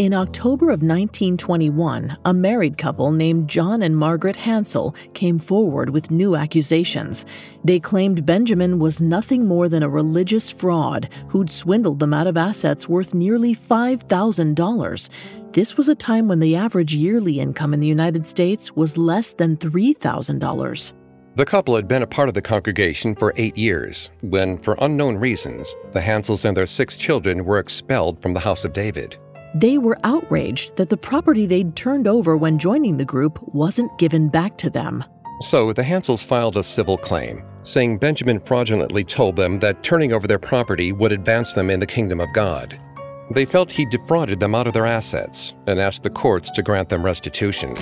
In 0.00 0.14
October 0.14 0.70
of 0.70 0.80
1921, 0.80 2.16
a 2.24 2.32
married 2.32 2.78
couple 2.78 3.12
named 3.12 3.50
John 3.50 3.82
and 3.82 3.94
Margaret 3.94 4.34
Hansel 4.34 4.96
came 5.12 5.38
forward 5.38 5.90
with 5.90 6.10
new 6.10 6.36
accusations. 6.36 7.26
They 7.64 7.80
claimed 7.80 8.24
Benjamin 8.24 8.78
was 8.78 9.02
nothing 9.02 9.46
more 9.46 9.68
than 9.68 9.82
a 9.82 9.90
religious 9.90 10.50
fraud 10.50 11.10
who'd 11.28 11.50
swindled 11.50 11.98
them 11.98 12.14
out 12.14 12.26
of 12.26 12.38
assets 12.38 12.88
worth 12.88 13.12
nearly 13.12 13.54
$5,000. 13.54 15.10
This 15.52 15.76
was 15.76 15.90
a 15.90 15.94
time 15.94 16.28
when 16.28 16.40
the 16.40 16.56
average 16.56 16.94
yearly 16.94 17.38
income 17.38 17.74
in 17.74 17.80
the 17.80 17.86
United 17.86 18.24
States 18.24 18.74
was 18.74 18.96
less 18.96 19.32
than 19.32 19.58
$3,000. 19.58 20.94
The 21.36 21.44
couple 21.44 21.76
had 21.76 21.88
been 21.88 22.02
a 22.02 22.06
part 22.06 22.30
of 22.30 22.34
the 22.34 22.40
congregation 22.40 23.14
for 23.14 23.34
eight 23.36 23.58
years 23.58 24.10
when, 24.22 24.56
for 24.56 24.78
unknown 24.80 25.18
reasons, 25.18 25.76
the 25.92 26.00
Hansels 26.00 26.46
and 26.46 26.56
their 26.56 26.64
six 26.64 26.96
children 26.96 27.44
were 27.44 27.58
expelled 27.58 28.22
from 28.22 28.32
the 28.32 28.40
House 28.40 28.64
of 28.64 28.72
David. 28.72 29.18
They 29.54 29.78
were 29.78 29.98
outraged 30.04 30.76
that 30.76 30.88
the 30.88 30.96
property 30.96 31.46
they'd 31.46 31.74
turned 31.74 32.06
over 32.06 32.36
when 32.36 32.58
joining 32.58 32.96
the 32.96 33.04
group 33.04 33.42
wasn't 33.52 33.98
given 33.98 34.28
back 34.28 34.56
to 34.58 34.70
them. 34.70 35.04
So 35.40 35.72
the 35.72 35.82
Hansels 35.82 36.24
filed 36.24 36.56
a 36.56 36.62
civil 36.62 36.96
claim, 36.96 37.42
saying 37.62 37.98
Benjamin 37.98 38.38
fraudulently 38.40 39.04
told 39.04 39.36
them 39.36 39.58
that 39.58 39.82
turning 39.82 40.12
over 40.12 40.26
their 40.26 40.38
property 40.38 40.92
would 40.92 41.12
advance 41.12 41.54
them 41.54 41.70
in 41.70 41.80
the 41.80 41.86
kingdom 41.86 42.20
of 42.20 42.32
God. 42.32 42.78
They 43.32 43.44
felt 43.44 43.72
he 43.72 43.86
defrauded 43.86 44.38
them 44.38 44.54
out 44.54 44.66
of 44.66 44.72
their 44.72 44.86
assets 44.86 45.54
and 45.66 45.80
asked 45.80 46.02
the 46.02 46.10
courts 46.10 46.50
to 46.50 46.62
grant 46.62 46.88
them 46.88 47.04
restitution. 47.04 47.74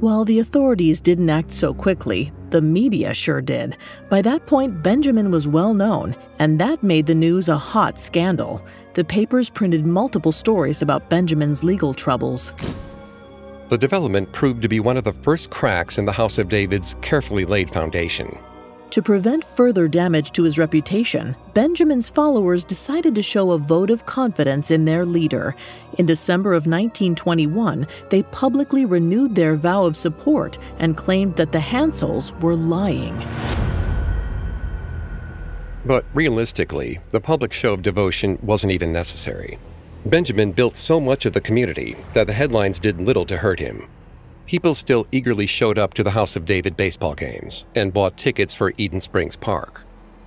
While 0.00 0.24
the 0.24 0.40
authorities 0.40 1.00
didn't 1.00 1.30
act 1.30 1.50
so 1.50 1.72
quickly, 1.72 2.32
the 2.54 2.62
media 2.62 3.12
sure 3.12 3.42
did. 3.42 3.76
By 4.08 4.22
that 4.22 4.46
point, 4.46 4.80
Benjamin 4.80 5.32
was 5.32 5.48
well 5.48 5.74
known, 5.74 6.14
and 6.38 6.60
that 6.60 6.84
made 6.84 7.06
the 7.06 7.14
news 7.14 7.48
a 7.48 7.58
hot 7.58 7.98
scandal. 7.98 8.64
The 8.92 9.02
papers 9.02 9.50
printed 9.50 9.84
multiple 9.84 10.30
stories 10.30 10.80
about 10.80 11.10
Benjamin's 11.10 11.64
legal 11.64 11.92
troubles. 11.92 12.54
The 13.70 13.76
development 13.76 14.30
proved 14.30 14.62
to 14.62 14.68
be 14.68 14.78
one 14.78 14.96
of 14.96 15.02
the 15.02 15.14
first 15.14 15.50
cracks 15.50 15.98
in 15.98 16.04
the 16.04 16.12
House 16.12 16.38
of 16.38 16.48
David's 16.48 16.94
carefully 17.02 17.44
laid 17.44 17.72
foundation. 17.72 18.38
To 18.90 19.02
prevent 19.02 19.42
further 19.44 19.88
damage 19.88 20.30
to 20.32 20.44
his 20.44 20.56
reputation, 20.56 21.34
Benjamin's 21.52 22.08
followers 22.08 22.64
decided 22.64 23.14
to 23.16 23.22
show 23.22 23.50
a 23.50 23.58
vote 23.58 23.90
of 23.90 24.06
confidence 24.06 24.70
in 24.70 24.84
their 24.84 25.04
leader. 25.04 25.56
In 25.98 26.06
December 26.06 26.52
of 26.52 26.66
1921, 26.66 27.88
they 28.10 28.22
publicly 28.24 28.84
renewed 28.84 29.34
their 29.34 29.56
vow 29.56 29.84
of 29.84 29.96
support 29.96 30.58
and 30.78 30.96
claimed 30.96 31.34
that 31.36 31.50
the 31.50 31.58
Hansels 31.58 32.38
were 32.40 32.54
lying. 32.54 33.18
But 35.84 36.04
realistically, 36.14 37.00
the 37.10 37.20
public 37.20 37.52
show 37.52 37.74
of 37.74 37.82
devotion 37.82 38.38
wasn't 38.42 38.72
even 38.72 38.92
necessary. 38.92 39.58
Benjamin 40.06 40.52
built 40.52 40.76
so 40.76 41.00
much 41.00 41.26
of 41.26 41.32
the 41.32 41.40
community 41.40 41.96
that 42.14 42.26
the 42.26 42.32
headlines 42.32 42.78
did 42.78 43.00
little 43.00 43.26
to 43.26 43.38
hurt 43.38 43.58
him. 43.58 43.88
People 44.46 44.74
still 44.74 45.06
eagerly 45.10 45.46
showed 45.46 45.78
up 45.78 45.94
to 45.94 46.02
the 46.02 46.10
House 46.10 46.36
of 46.36 46.44
David 46.44 46.76
baseball 46.76 47.14
games 47.14 47.64
and 47.74 47.94
bought 47.94 48.18
tickets 48.18 48.54
for 48.54 48.74
Eden 48.76 49.00
Springs 49.00 49.36
Park. 49.36 49.82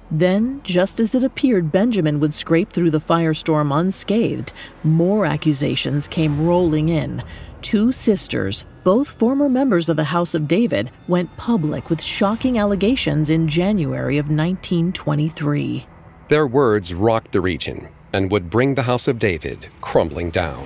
Then, 0.09 0.61
just 0.63 0.99
as 0.99 1.13
it 1.13 1.23
appeared 1.23 1.71
Benjamin 1.71 2.19
would 2.19 2.33
scrape 2.33 2.71
through 2.71 2.91
the 2.91 2.99
firestorm 2.99 3.77
unscathed, 3.77 4.53
more 4.83 5.25
accusations 5.25 6.07
came 6.07 6.47
rolling 6.47 6.89
in. 6.89 7.21
Two 7.61 7.91
sisters, 7.91 8.65
both 8.83 9.07
former 9.09 9.49
members 9.49 9.89
of 9.89 9.97
the 9.97 10.05
House 10.05 10.33
of 10.33 10.47
David, 10.47 10.91
went 11.07 11.35
public 11.37 11.89
with 11.89 12.01
shocking 12.01 12.57
allegations 12.57 13.29
in 13.29 13.47
January 13.47 14.17
of 14.17 14.25
1923. 14.25 15.85
Their 16.29 16.47
words 16.47 16.93
rocked 16.93 17.33
the 17.33 17.41
region 17.41 17.89
and 18.13 18.31
would 18.31 18.49
bring 18.49 18.75
the 18.75 18.83
House 18.83 19.07
of 19.07 19.19
David 19.19 19.67
crumbling 19.81 20.29
down. 20.31 20.65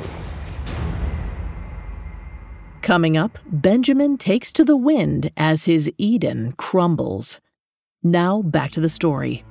Coming 2.81 3.15
up, 3.15 3.37
Benjamin 3.45 4.17
takes 4.17 4.51
to 4.53 4.65
the 4.65 4.75
wind 4.75 5.29
as 5.37 5.65
his 5.65 5.91
Eden 5.99 6.53
crumbles. 6.53 7.39
Now, 8.01 8.41
back 8.41 8.71
to 8.71 8.81
the 8.81 8.89
story. 8.89 9.43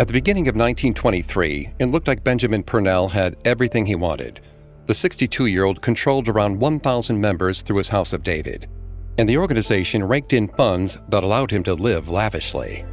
At 0.00 0.06
the 0.06 0.14
beginning 0.14 0.48
of 0.48 0.56
1923, 0.56 1.74
it 1.78 1.86
looked 1.86 2.08
like 2.08 2.24
Benjamin 2.24 2.62
Purnell 2.62 3.08
had 3.08 3.36
everything 3.44 3.84
he 3.84 3.94
wanted. 3.94 4.40
The 4.86 4.94
62 4.94 5.46
year 5.46 5.64
old 5.64 5.82
controlled 5.82 6.28
around 6.28 6.58
1,000 6.58 7.20
members 7.20 7.60
through 7.60 7.76
his 7.76 7.90
House 7.90 8.14
of 8.14 8.22
David, 8.22 8.70
and 9.18 9.28
the 9.28 9.36
organization 9.36 10.02
raked 10.02 10.32
in 10.32 10.48
funds 10.48 10.96
that 11.10 11.22
allowed 11.22 11.50
him 11.50 11.62
to 11.64 11.74
live 11.74 12.08
lavishly. 12.08 12.86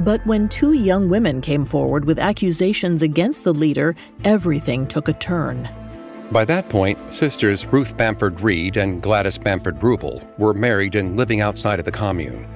But 0.00 0.26
when 0.26 0.48
two 0.48 0.72
young 0.72 1.10
women 1.10 1.42
came 1.42 1.66
forward 1.66 2.06
with 2.06 2.18
accusations 2.18 3.02
against 3.02 3.44
the 3.44 3.52
leader, 3.52 3.94
everything 4.24 4.86
took 4.86 5.08
a 5.08 5.12
turn. 5.12 5.68
By 6.32 6.46
that 6.46 6.70
point, 6.70 7.12
sisters 7.12 7.66
Ruth 7.66 7.94
Bamford 7.98 8.40
Reed 8.40 8.78
and 8.78 9.02
Gladys 9.02 9.36
Bamford 9.36 9.78
Rubel 9.80 10.26
were 10.38 10.54
married 10.54 10.94
and 10.94 11.18
living 11.18 11.42
outside 11.42 11.78
of 11.78 11.84
the 11.84 11.92
commune. 11.92 12.48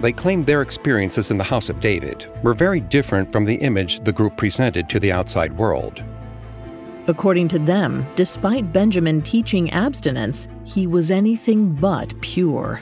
They 0.00 0.12
claimed 0.12 0.46
their 0.46 0.62
experiences 0.62 1.32
in 1.32 1.38
the 1.38 1.44
House 1.44 1.68
of 1.68 1.80
David 1.80 2.26
were 2.44 2.54
very 2.54 2.78
different 2.78 3.32
from 3.32 3.46
the 3.46 3.56
image 3.56 4.04
the 4.04 4.12
group 4.12 4.36
presented 4.36 4.88
to 4.88 5.00
the 5.00 5.10
outside 5.10 5.56
world. 5.58 6.00
According 7.08 7.48
to 7.48 7.58
them, 7.58 8.06
despite 8.14 8.72
Benjamin 8.72 9.22
teaching 9.22 9.72
abstinence, 9.72 10.46
he 10.64 10.86
was 10.86 11.10
anything 11.10 11.74
but 11.74 12.14
pure. 12.20 12.80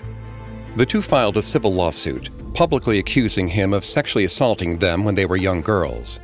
The 0.76 0.84
two 0.84 1.00
filed 1.00 1.38
a 1.38 1.42
civil 1.42 1.72
lawsuit, 1.72 2.28
publicly 2.54 2.98
accusing 2.98 3.48
him 3.48 3.72
of 3.72 3.84
sexually 3.84 4.24
assaulting 4.24 4.78
them 4.78 5.04
when 5.04 5.14
they 5.14 5.26
were 5.26 5.36
young 5.36 5.60
girls. 5.60 6.20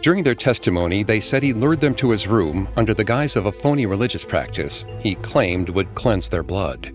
During 0.00 0.22
their 0.22 0.34
testimony, 0.34 1.02
they 1.02 1.18
said 1.18 1.42
he 1.42 1.52
lured 1.52 1.80
them 1.80 1.94
to 1.96 2.10
his 2.10 2.28
room 2.28 2.68
under 2.76 2.94
the 2.94 3.04
guise 3.04 3.34
of 3.34 3.46
a 3.46 3.52
phony 3.52 3.86
religious 3.86 4.24
practice 4.24 4.86
he 5.00 5.16
claimed 5.16 5.68
would 5.70 5.92
cleanse 5.94 6.28
their 6.28 6.44
blood. 6.44 6.92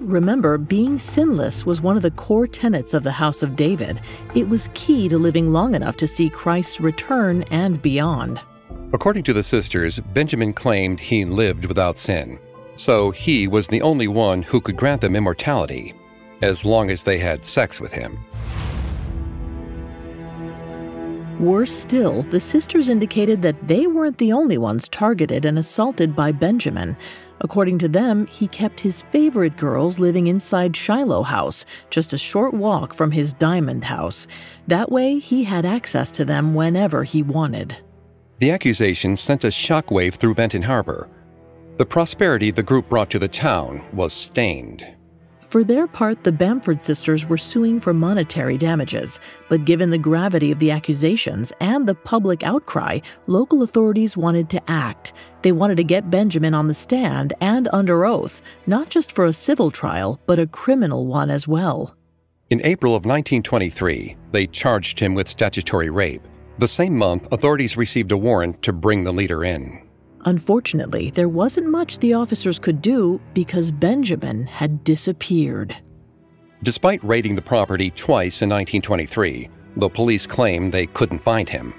Remember, 0.00 0.58
being 0.58 0.98
sinless 0.98 1.64
was 1.64 1.80
one 1.80 1.96
of 1.96 2.02
the 2.02 2.10
core 2.10 2.46
tenets 2.46 2.94
of 2.94 3.02
the 3.02 3.12
House 3.12 3.42
of 3.42 3.56
David. 3.56 4.00
It 4.34 4.48
was 4.48 4.68
key 4.74 5.08
to 5.08 5.18
living 5.18 5.48
long 5.48 5.74
enough 5.74 5.96
to 5.96 6.06
see 6.06 6.28
Christ's 6.28 6.80
return 6.80 7.42
and 7.50 7.80
beyond. 7.80 8.40
According 8.92 9.24
to 9.24 9.32
the 9.32 9.42
sisters, 9.42 9.98
Benjamin 9.98 10.52
claimed 10.52 11.00
he 11.00 11.24
lived 11.24 11.64
without 11.64 11.98
sin, 11.98 12.38
so 12.76 13.10
he 13.10 13.48
was 13.48 13.66
the 13.66 13.82
only 13.82 14.06
one 14.06 14.42
who 14.42 14.60
could 14.60 14.76
grant 14.76 15.00
them 15.00 15.16
immortality, 15.16 15.94
as 16.44 16.64
long 16.64 16.90
as 16.90 17.02
they 17.02 17.18
had 17.18 17.44
sex 17.44 17.80
with 17.80 17.92
him. 17.92 18.18
Worse 21.40 21.72
still, 21.72 22.22
the 22.22 22.38
sisters 22.38 22.88
indicated 22.88 23.42
that 23.42 23.66
they 23.66 23.88
weren't 23.88 24.18
the 24.18 24.32
only 24.32 24.56
ones 24.56 24.88
targeted 24.88 25.44
and 25.44 25.58
assaulted 25.58 26.14
by 26.14 26.30
Benjamin. 26.30 26.96
According 27.40 27.78
to 27.78 27.88
them, 27.88 28.26
he 28.28 28.46
kept 28.46 28.78
his 28.80 29.02
favorite 29.02 29.56
girls 29.56 29.98
living 29.98 30.28
inside 30.28 30.76
Shiloh 30.76 31.24
House, 31.24 31.66
just 31.90 32.12
a 32.12 32.18
short 32.18 32.54
walk 32.54 32.94
from 32.94 33.10
his 33.10 33.32
diamond 33.32 33.84
house. 33.84 34.28
That 34.68 34.92
way, 34.92 35.18
he 35.18 35.42
had 35.42 35.66
access 35.66 36.12
to 36.12 36.24
them 36.24 36.54
whenever 36.54 37.02
he 37.02 37.22
wanted. 37.22 37.76
The 38.38 38.52
accusation 38.52 39.16
sent 39.16 39.42
a 39.42 39.48
shockwave 39.48 40.14
through 40.14 40.34
Benton 40.34 40.62
Harbor. 40.62 41.08
The 41.78 41.86
prosperity 41.86 42.52
the 42.52 42.62
group 42.62 42.88
brought 42.88 43.10
to 43.10 43.18
the 43.18 43.28
town 43.28 43.84
was 43.92 44.12
stained. 44.12 44.86
For 45.54 45.62
their 45.62 45.86
part, 45.86 46.24
the 46.24 46.32
Bamford 46.32 46.82
sisters 46.82 47.28
were 47.28 47.36
suing 47.36 47.78
for 47.78 47.94
monetary 47.94 48.56
damages, 48.56 49.20
but 49.48 49.64
given 49.64 49.88
the 49.88 49.96
gravity 49.96 50.50
of 50.50 50.58
the 50.58 50.72
accusations 50.72 51.52
and 51.60 51.86
the 51.86 51.94
public 51.94 52.42
outcry, 52.42 52.98
local 53.28 53.62
authorities 53.62 54.16
wanted 54.16 54.50
to 54.50 54.60
act. 54.68 55.12
They 55.42 55.52
wanted 55.52 55.76
to 55.76 55.84
get 55.84 56.10
Benjamin 56.10 56.54
on 56.54 56.66
the 56.66 56.74
stand 56.74 57.34
and 57.40 57.68
under 57.72 58.04
oath, 58.04 58.42
not 58.66 58.90
just 58.90 59.12
for 59.12 59.26
a 59.26 59.32
civil 59.32 59.70
trial, 59.70 60.20
but 60.26 60.40
a 60.40 60.48
criminal 60.48 61.06
one 61.06 61.30
as 61.30 61.46
well. 61.46 61.94
In 62.50 62.60
April 62.64 62.96
of 62.96 63.04
1923, 63.04 64.16
they 64.32 64.48
charged 64.48 64.98
him 64.98 65.14
with 65.14 65.28
statutory 65.28 65.88
rape. 65.88 66.26
The 66.58 66.66
same 66.66 66.98
month, 66.98 67.28
authorities 67.30 67.76
received 67.76 68.10
a 68.10 68.16
warrant 68.16 68.60
to 68.62 68.72
bring 68.72 69.04
the 69.04 69.12
leader 69.12 69.44
in. 69.44 69.83
Unfortunately, 70.24 71.10
there 71.10 71.28
wasn't 71.28 71.68
much 71.68 71.98
the 71.98 72.14
officers 72.14 72.58
could 72.58 72.80
do 72.80 73.20
because 73.34 73.70
Benjamin 73.70 74.46
had 74.46 74.82
disappeared. 74.84 75.76
Despite 76.62 77.04
raiding 77.04 77.36
the 77.36 77.42
property 77.42 77.90
twice 77.90 78.40
in 78.40 78.48
1923, 78.48 79.50
the 79.76 79.88
police 79.88 80.26
claimed 80.26 80.72
they 80.72 80.86
couldn't 80.86 81.18
find 81.18 81.48
him. 81.48 81.74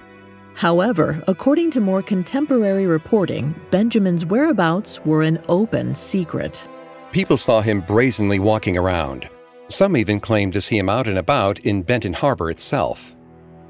However, 0.53 1.21
according 1.27 1.71
to 1.71 1.81
more 1.81 2.01
contemporary 2.01 2.85
reporting, 2.85 3.55
Benjamin's 3.71 4.25
whereabouts 4.25 5.03
were 5.03 5.23
an 5.23 5.41
open 5.49 5.95
secret. 5.95 6.67
People 7.11 7.37
saw 7.37 7.61
him 7.61 7.81
brazenly 7.81 8.39
walking 8.39 8.77
around. 8.77 9.27
Some 9.69 9.97
even 9.97 10.19
claimed 10.19 10.53
to 10.53 10.61
see 10.61 10.77
him 10.77 10.89
out 10.89 11.07
and 11.07 11.17
about 11.17 11.59
in 11.59 11.81
Benton 11.81 12.13
Harbor 12.13 12.49
itself. 12.49 13.14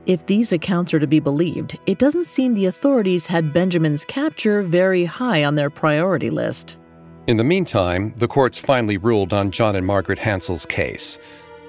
If 0.05 0.27
these 0.27 0.51
accounts 0.51 0.93
are 0.93 0.99
to 0.99 1.07
be 1.07 1.19
believed, 1.19 1.79
it 1.87 1.97
doesn't 1.97 2.25
seem 2.25 2.53
the 2.53 2.67
authorities 2.67 3.25
had 3.25 3.51
Benjamin's 3.51 4.05
capture 4.05 4.61
very 4.61 5.03
high 5.03 5.43
on 5.43 5.55
their 5.55 5.71
priority 5.71 6.29
list. 6.29 6.77
In 7.25 7.37
the 7.37 7.43
meantime, 7.43 8.13
the 8.17 8.27
courts 8.27 8.59
finally 8.59 8.97
ruled 8.97 9.33
on 9.33 9.49
John 9.49 9.75
and 9.75 9.85
Margaret 9.85 10.19
Hansel's 10.19 10.67
case. 10.67 11.17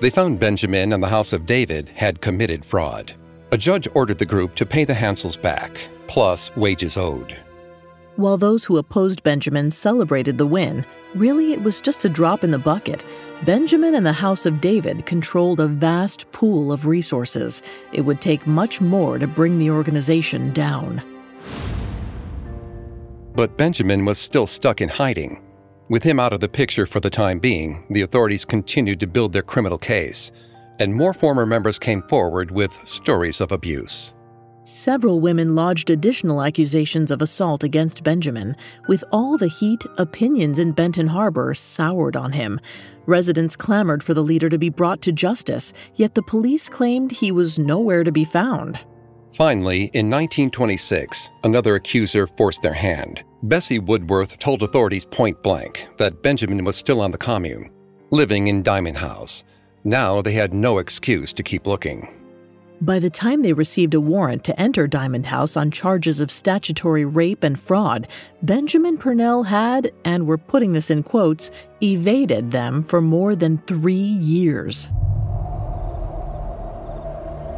They 0.03 0.11
found 0.11 0.39
Benjamin 0.39 0.93
and 0.93 1.03
the 1.03 1.09
House 1.09 1.33
of 1.33 1.47
David 1.47 1.89
had 1.95 2.21
committed 2.21 2.63
fraud. 2.63 3.15
A 3.53 3.57
judge 3.57 3.89
ordered 3.95 4.19
the 4.19 4.27
group 4.27 4.55
to 4.57 4.67
pay 4.67 4.85
the 4.85 4.93
Hansels 4.93 5.41
back, 5.41 5.89
plus 6.07 6.55
wages 6.57 6.99
owed. 6.99 7.35
While 8.17 8.37
those 8.37 8.65
who 8.65 8.77
opposed 8.77 9.23
Benjamin 9.23 9.71
celebrated 9.71 10.37
the 10.37 10.47
win, 10.47 10.85
really 11.15 11.55
it 11.55 11.63
was 11.63 11.81
just 11.81 12.05
a 12.05 12.11
drop 12.11 12.45
in 12.45 12.51
the 12.51 12.59
bucket. 12.59 13.03
Benjamin 13.45 13.95
and 13.95 14.07
the 14.07 14.13
House 14.13 14.47
of 14.47 14.63
David 14.63 15.05
controlled 15.05 15.61
a 15.61 15.69
vast 15.69 16.31
pool 16.33 16.73
of 16.73 16.87
resources. 16.87 17.63
It 17.93 18.01
would 18.01 18.21
take 18.21 18.47
much 18.47 18.81
more 18.81 19.19
to 19.19 19.27
bring 19.27 19.59
the 19.59 19.71
organization 19.71 20.53
down. 20.53 21.03
But 23.35 23.59
Benjamin 23.59 24.07
was 24.07 24.17
still 24.17 24.47
stuck 24.47 24.81
in 24.81 24.89
hiding. 24.89 25.43
With 25.89 26.03
him 26.03 26.19
out 26.19 26.33
of 26.33 26.41
the 26.41 26.49
picture 26.49 26.87
for 26.87 26.99
the 26.99 27.11
time 27.11 27.39
being, 27.39 27.85
the 27.91 28.01
authorities 28.01 28.47
continued 28.47 28.99
to 29.01 29.07
build 29.07 29.35
their 29.35 29.43
criminal 29.43 29.79
case, 29.79 30.33
and 30.81 30.93
more 30.93 31.13
former 31.13 31.45
members 31.45 31.79
came 31.79 32.03
forward 32.05 32.51
with 32.51 32.73
stories 32.85 33.43
of 33.43 33.53
abuse. 33.53 34.15
Several 34.67 35.21
women 35.21 35.55
lodged 35.55 35.91
additional 35.91 36.43
accusations 36.43 37.13
of 37.13 37.23
assault 37.23 37.63
against 37.63 38.03
Benjamin. 38.03 38.57
With 38.89 39.05
all 39.13 39.39
the 39.39 39.47
heat, 39.47 39.85
opinions 39.97 40.59
in 40.59 40.73
Benton 40.73 41.07
Harbor 41.07 41.55
soured 41.55 42.17
on 42.17 42.33
him. 42.33 42.59
Residents 43.07 43.55
clamored 43.55 44.03
for 44.03 44.13
the 44.13 44.25
leader 44.25 44.49
to 44.49 44.59
be 44.59 44.69
brought 44.69 45.03
to 45.03 45.13
justice, 45.13 45.73
yet 45.95 46.17
the 46.17 46.23
police 46.23 46.69
claimed 46.69 47.13
he 47.13 47.31
was 47.31 47.61
nowhere 47.61 48.03
to 48.03 48.11
be 48.11 48.25
found. 48.25 48.85
Finally, 49.31 49.83
in 49.95 50.11
1926, 50.11 51.31
another 51.45 51.77
accuser 51.77 52.27
forced 52.27 52.63
their 52.63 52.75
hand. 52.75 53.23
Bessie 53.45 53.79
Woodworth 53.79 54.37
told 54.41 54.65
authorities 54.65 55.07
point 55.07 55.41
blank 55.45 55.87
that 55.99 56.25
Benjamin 56.25 56.65
was 56.65 56.75
still 56.75 57.01
on 57.01 57.13
the 57.13 57.19
commune, 57.19 57.71
living 58.11 58.49
in 58.49 58.65
Diamond 58.65 58.97
House. 58.97 59.45
Now 59.85 60.23
they 60.23 60.33
had 60.33 60.53
no 60.53 60.79
excuse 60.79 61.33
to 61.35 61.45
keep 61.45 61.69
looking. 61.69 62.16
By 62.83 62.99
the 62.99 63.09
time 63.09 63.41
they 63.41 63.55
received 63.55 63.95
a 63.95 64.01
warrant 64.01 64.45
to 64.45 64.61
enter 64.61 64.87
Diamond 64.87 65.25
House 65.27 65.57
on 65.57 65.71
charges 65.71 66.21
of 66.21 66.31
statutory 66.31 67.07
rape 67.07 67.43
and 67.43 67.59
fraud, 67.59 68.07
Benjamin 68.43 68.99
Purnell 68.99 69.45
had, 69.45 69.93
and 70.05 70.27
we're 70.27 70.37
putting 70.37 70.75
this 70.75 70.91
in 70.91 71.03
quotes, 71.03 71.51
evaded 71.83 72.51
them 72.51 72.85
for 72.85 73.01
more 73.01 73.35
than 73.35 73.59
three 73.67 73.95
years. 73.95 74.91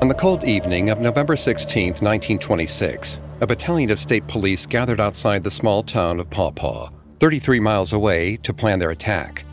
On 0.01 0.07
the 0.07 0.15
cold 0.17 0.45
evening 0.45 0.89
of 0.91 1.01
November 1.01 1.35
16, 1.35 1.89
1926, 1.95 3.21
a 3.41 3.47
battalion 3.47 3.91
of 3.91 3.99
state 3.99 4.25
police 4.29 4.67
gathered 4.67 5.01
outside 5.01 5.43
the 5.43 5.51
small 5.51 5.83
town 5.83 6.21
of 6.21 6.31
Paw 6.31 6.53
Paw, 6.53 6.91
33 7.19 7.59
miles 7.59 7.93
away, 7.93 8.37
to 8.45 8.55
plan 8.55 8.79
their 8.79 8.93
attack. 8.93 9.45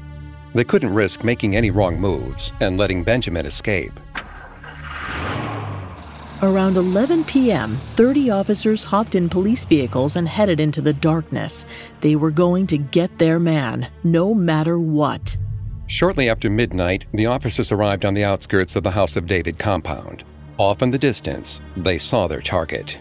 They 0.54 0.64
couldn't 0.64 0.94
risk 0.94 1.24
making 1.24 1.56
any 1.56 1.72
wrong 1.72 2.00
moves 2.00 2.54
and 2.62 2.78
letting 2.78 3.04
Benjamin 3.04 3.48
escape. 3.48 4.00
Around 6.46 6.78
11 6.78 7.24
p.m., 7.24 7.72
30 7.96 8.30
officers 8.30 8.84
hopped 8.84 9.16
in 9.16 9.30
police 9.30 9.66
vehicles 9.66 10.16
and 10.16 10.28
headed 10.28 10.60
into 10.60 10.80
the 10.80 10.94
darkness. 10.94 11.66
They 12.02 12.16
were 12.16 12.30
going 12.30 12.68
to 12.68 12.78
get 12.78 13.18
their 13.18 13.40
man, 13.40 13.90
no 14.04 14.36
matter 14.36 14.80
what. 14.80 15.36
Shortly 15.88 16.30
after 16.30 16.52
midnight, 16.52 17.06
the 17.16 17.26
officers 17.26 17.72
arrived 17.72 18.06
on 18.06 18.14
the 18.14 18.24
outskirts 18.24 18.76
of 18.76 18.84
the 18.84 18.92
House 18.92 19.16
of 19.16 19.26
David 19.26 19.58
compound. 19.58 20.24
Off 20.60 20.84
in 20.84 20.92
the 20.92 21.00
distance, 21.00 21.62
they 21.78 21.98
saw 21.98 22.28
their 22.28 22.42
target. 22.42 23.00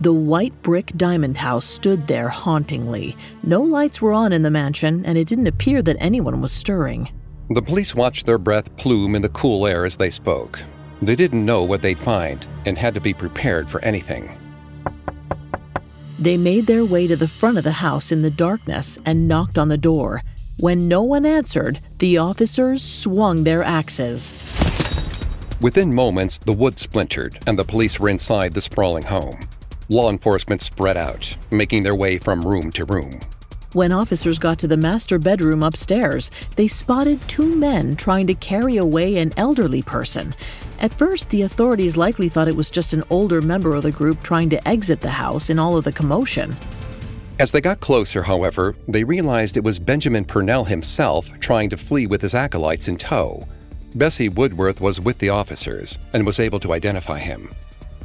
The 0.00 0.12
white 0.12 0.60
brick 0.62 0.88
diamond 0.96 1.36
house 1.36 1.66
stood 1.66 2.08
there 2.08 2.30
hauntingly. 2.30 3.16
No 3.44 3.62
lights 3.62 4.02
were 4.02 4.12
on 4.12 4.32
in 4.32 4.42
the 4.42 4.50
mansion, 4.50 5.06
and 5.06 5.16
it 5.16 5.28
didn't 5.28 5.46
appear 5.46 5.82
that 5.82 5.98
anyone 6.00 6.40
was 6.40 6.50
stirring. 6.50 7.12
The 7.50 7.62
police 7.62 7.94
watched 7.94 8.26
their 8.26 8.38
breath 8.38 8.74
plume 8.76 9.14
in 9.14 9.22
the 9.22 9.28
cool 9.28 9.68
air 9.68 9.84
as 9.84 9.96
they 9.96 10.10
spoke. 10.10 10.60
They 11.02 11.16
didn't 11.16 11.46
know 11.46 11.62
what 11.62 11.80
they'd 11.80 11.98
find 11.98 12.46
and 12.66 12.76
had 12.76 12.94
to 12.94 13.00
be 13.00 13.14
prepared 13.14 13.70
for 13.70 13.82
anything. 13.82 14.36
They 16.18 16.36
made 16.36 16.66
their 16.66 16.84
way 16.84 17.06
to 17.06 17.16
the 17.16 17.28
front 17.28 17.56
of 17.56 17.64
the 17.64 17.72
house 17.72 18.12
in 18.12 18.20
the 18.20 18.30
darkness 18.30 18.98
and 19.06 19.26
knocked 19.26 19.56
on 19.56 19.68
the 19.68 19.78
door. 19.78 20.20
When 20.58 20.88
no 20.88 21.02
one 21.02 21.24
answered, 21.24 21.80
the 21.98 22.18
officers 22.18 22.82
swung 22.82 23.44
their 23.44 23.62
axes. 23.62 24.34
Within 25.62 25.94
moments, 25.94 26.36
the 26.36 26.52
wood 26.52 26.78
splintered 26.78 27.38
and 27.46 27.58
the 27.58 27.64
police 27.64 27.98
were 27.98 28.10
inside 28.10 28.52
the 28.52 28.60
sprawling 28.60 29.04
home. 29.04 29.48
Law 29.88 30.10
enforcement 30.10 30.60
spread 30.60 30.98
out, 30.98 31.36
making 31.50 31.82
their 31.82 31.94
way 31.94 32.18
from 32.18 32.42
room 32.42 32.70
to 32.72 32.84
room. 32.84 33.20
When 33.72 33.92
officers 33.92 34.40
got 34.40 34.58
to 34.60 34.66
the 34.66 34.76
master 34.76 35.16
bedroom 35.16 35.62
upstairs, 35.62 36.32
they 36.56 36.66
spotted 36.66 37.20
two 37.28 37.54
men 37.54 37.94
trying 37.94 38.26
to 38.26 38.34
carry 38.34 38.78
away 38.78 39.18
an 39.18 39.32
elderly 39.36 39.80
person. 39.80 40.34
At 40.80 40.92
first, 40.92 41.30
the 41.30 41.42
authorities 41.42 41.96
likely 41.96 42.28
thought 42.28 42.48
it 42.48 42.56
was 42.56 42.68
just 42.68 42.94
an 42.94 43.04
older 43.10 43.40
member 43.40 43.76
of 43.76 43.84
the 43.84 43.92
group 43.92 44.24
trying 44.24 44.50
to 44.50 44.68
exit 44.68 45.02
the 45.02 45.10
house 45.10 45.50
in 45.50 45.60
all 45.60 45.76
of 45.76 45.84
the 45.84 45.92
commotion. 45.92 46.56
As 47.38 47.52
they 47.52 47.60
got 47.60 47.78
closer, 47.78 48.24
however, 48.24 48.74
they 48.88 49.04
realized 49.04 49.56
it 49.56 49.62
was 49.62 49.78
Benjamin 49.78 50.24
Purnell 50.24 50.64
himself 50.64 51.30
trying 51.38 51.70
to 51.70 51.76
flee 51.76 52.08
with 52.08 52.22
his 52.22 52.34
acolytes 52.34 52.88
in 52.88 52.96
tow. 52.96 53.46
Bessie 53.94 54.28
Woodworth 54.28 54.80
was 54.80 55.00
with 55.00 55.18
the 55.18 55.28
officers 55.28 55.96
and 56.12 56.26
was 56.26 56.40
able 56.40 56.58
to 56.58 56.72
identify 56.72 57.20
him. 57.20 57.54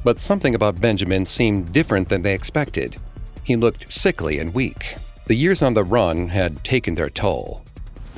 But 0.03 0.19
something 0.19 0.53
about 0.53 0.79
Benjamin 0.79 1.25
seemed 1.25 1.73
different 1.73 2.07
than 2.07 2.21
they 2.21 2.35
expected. 2.35 2.97
He 3.43 3.55
looked 3.55 3.91
sickly 3.91 4.37
and 4.37 4.53
weak. 4.53 4.95
The 5.27 5.35
years 5.35 5.63
on 5.63 5.73
the 5.73 5.83
run 5.83 6.27
had 6.27 6.63
taken 6.63 6.95
their 6.95 7.09
toll. 7.09 7.63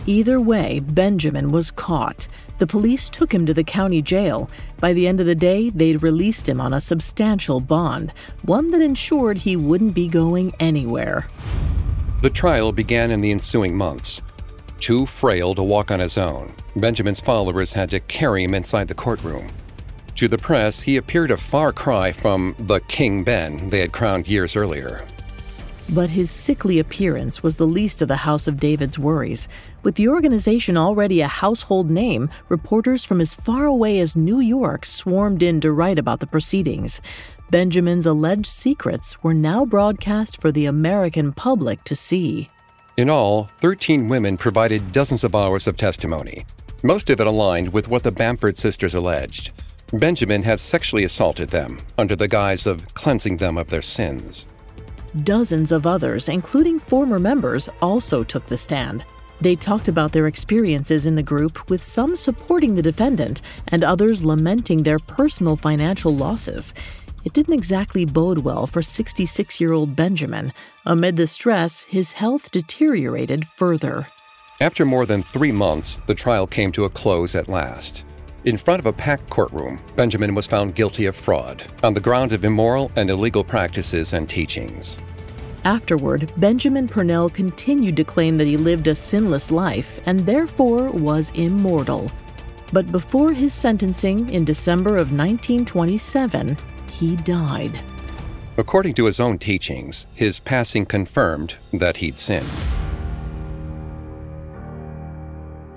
Either 0.06 0.40
way, 0.40 0.80
Benjamin 0.80 1.52
was 1.52 1.72
caught. 1.72 2.28
The 2.60 2.68
police 2.68 3.10
took 3.10 3.34
him 3.34 3.46
to 3.46 3.54
the 3.54 3.64
county 3.64 4.02
jail. 4.02 4.50
By 4.80 4.94
the 4.94 5.08
end 5.08 5.20
of 5.20 5.26
the 5.26 5.36
day, 5.36 5.70
they'd 5.70 6.04
released 6.04 6.50
him 6.50 6.60
on 6.60 6.74
a 6.74 6.82
substantial 6.82 7.60
bond, 7.60 8.14
one 8.42 8.72
that 8.72 8.82
ensured 8.82 9.38
he 9.38 9.56
wouldn't 9.56 9.94
be 9.94 10.08
going 10.08 10.54
anywhere. 10.60 11.28
The 12.22 12.30
trial 12.30 12.72
began 12.72 13.12
in 13.12 13.22
the 13.22 13.32
ensuing 13.32 13.76
months. 13.76 14.22
Too 14.80 15.06
frail 15.06 15.56
to 15.56 15.64
walk 15.64 15.92
on 15.92 16.00
his 16.00 16.18
own, 16.18 16.54
Benjamin's 16.76 17.22
followers 17.22 17.74
had 17.74 17.90
to 17.92 18.00
carry 18.02 18.44
him 18.44 18.54
inside 18.54 18.88
the 18.88 18.96
courtroom. 18.96 19.50
To 20.16 20.28
the 20.28 20.38
press, 20.38 20.82
he 20.82 20.98
appeared 20.98 21.32
a 21.32 21.38
far 21.38 21.72
cry 21.72 22.12
from 22.12 22.56
the 22.60 22.80
King 22.82 23.24
Ben 23.24 23.68
they 23.68 23.80
had 23.80 23.94
crowned 23.94 24.28
years 24.28 24.56
earlier. 24.56 25.06
But 25.90 26.10
his 26.10 26.30
sickly 26.30 26.80
appearance 26.80 27.42
was 27.42 27.56
the 27.56 27.66
least 27.66 28.02
of 28.02 28.10
the 28.10 28.18
House 28.18 28.46
of 28.46 28.60
David's 28.60 29.00
worries. 29.00 29.48
With 29.84 29.96
the 29.96 30.10
organization 30.10 30.76
already 30.76 31.22
a 31.22 31.30
household 31.30 31.90
name, 31.90 32.30
reporters 32.50 33.06
from 33.06 33.22
as 33.22 33.34
far 33.34 33.66
away 33.66 34.00
as 34.02 34.16
New 34.16 34.42
York 34.42 34.86
swarmed 34.86 35.42
in 35.42 35.62
to 35.62 35.72
write 35.72 35.98
about 35.98 36.20
the 36.20 36.28
proceedings. 36.28 37.00
Benjamin's 37.50 38.06
alleged 38.06 38.48
secrets 38.48 39.24
were 39.24 39.34
now 39.34 39.64
broadcast 39.64 40.42
for 40.42 40.52
the 40.52 40.66
American 40.66 41.32
public 41.32 41.82
to 41.86 41.96
see. 41.96 42.50
In 42.98 43.10
all, 43.10 43.50
13 43.62 44.10
women 44.10 44.36
provided 44.36 44.92
dozens 44.92 45.24
of 45.24 45.36
hours 45.36 45.68
of 45.68 45.78
testimony. 45.78 46.46
Most 46.84 47.10
of 47.10 47.22
it 47.22 47.28
aligned 47.28 47.72
with 47.72 47.88
what 47.88 48.04
the 48.04 48.12
Bamford 48.12 48.58
sisters 48.58 48.94
alleged. 48.94 49.52
Benjamin 49.94 50.44
had 50.44 50.60
sexually 50.60 51.06
assaulted 51.06 51.50
them 51.50 51.80
under 51.98 52.16
the 52.16 52.28
guise 52.28 52.68
of 52.68 52.94
cleansing 52.94 53.38
them 53.38 53.58
of 53.58 53.70
their 53.70 53.82
sins. 53.82 54.48
Dozens 55.24 55.72
of 55.72 55.88
others, 55.88 56.30
including 56.30 56.80
former 56.80 57.20
members, 57.20 57.70
also 57.82 58.24
took 58.24 58.46
the 58.46 58.58
stand. 58.58 59.06
They 59.40 59.56
talked 59.56 59.88
about 59.88 60.12
their 60.12 60.28
experiences 60.28 61.06
in 61.06 61.16
the 61.16 61.24
group, 61.24 61.70
with 61.70 61.84
some 61.84 62.16
supporting 62.16 62.76
the 62.76 62.82
defendant 62.82 63.42
and 63.68 63.84
others 63.84 64.26
lamenting 64.26 64.84
their 64.84 65.00
personal 65.00 65.56
financial 65.56 66.16
losses. 66.16 66.74
It 67.24 67.34
didn't 67.34 67.54
exactly 67.54 68.06
bode 68.06 68.40
well 68.40 68.68
for 68.68 68.82
66 68.82 69.62
year 69.62 69.74
old 69.74 69.96
Benjamin. 69.96 70.54
Amid 70.86 71.18
the 71.18 71.28
stress, 71.28 71.84
his 71.84 72.14
health 72.14 72.52
deteriorated 72.52 73.48
further. 73.48 74.08
After 74.60 74.86
more 74.86 75.06
than 75.06 75.24
three 75.24 75.52
months, 75.52 76.00
the 76.08 76.16
trial 76.16 76.48
came 76.48 76.72
to 76.72 76.86
a 76.86 76.90
close 76.90 77.36
at 77.36 77.48
last. 77.48 78.06
In 78.48 78.56
front 78.56 78.80
of 78.80 78.86
a 78.86 78.94
packed 78.94 79.30
courtroom, 79.30 79.78
Benjamin 79.98 80.34
was 80.34 80.48
found 80.48 80.74
guilty 80.74 81.06
of 81.06 81.18
fraud 81.18 81.64
on 81.84 81.94
the 81.94 82.00
ground 82.00 82.32
of 82.32 82.46
immoral 82.46 82.90
and 82.96 83.10
illegal 83.10 83.44
practices 83.44 84.14
and 84.14 84.30
teachings. 84.30 85.00
Afterward, 85.66 86.32
Benjamin 86.38 86.88
Purnell 86.88 87.28
continued 87.28 87.98
to 87.98 88.06
claim 88.06 88.38
that 88.38 88.48
he 88.48 88.56
lived 88.56 88.88
a 88.88 88.96
sinless 88.96 89.52
life 89.52 90.00
and 90.06 90.26
therefore 90.26 90.88
was 90.92 91.30
immortal. 91.36 92.10
But 92.72 92.90
before 92.90 93.34
his 93.34 93.54
sentencing 93.54 94.30
in 94.30 94.46
December 94.46 94.92
of 94.92 95.12
1927, 95.12 96.58
he 96.90 97.18
died. 97.18 97.82
According 98.56 98.94
to 98.94 99.08
his 99.08 99.20
own 99.20 99.40
teachings, 99.40 100.08
his 100.14 100.40
passing 100.40 100.86
confirmed 100.86 101.58
that 101.74 101.98
he'd 101.98 102.18
sinned. 102.18 102.48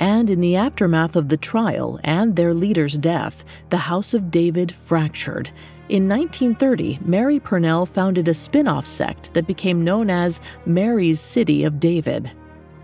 And 0.00 0.30
in 0.30 0.40
the 0.40 0.56
aftermath 0.56 1.14
of 1.14 1.28
the 1.28 1.36
trial 1.36 2.00
and 2.02 2.34
their 2.34 2.54
leader's 2.54 2.96
death, 2.96 3.44
the 3.68 3.76
House 3.76 4.14
of 4.14 4.30
David 4.30 4.72
fractured. 4.72 5.50
In 5.90 6.08
1930, 6.08 7.00
Mary 7.04 7.38
Purnell 7.38 7.84
founded 7.84 8.26
a 8.26 8.34
spin 8.34 8.66
off 8.66 8.86
sect 8.86 9.34
that 9.34 9.46
became 9.46 9.84
known 9.84 10.08
as 10.08 10.40
Mary's 10.64 11.20
City 11.20 11.64
of 11.64 11.78
David. 11.78 12.30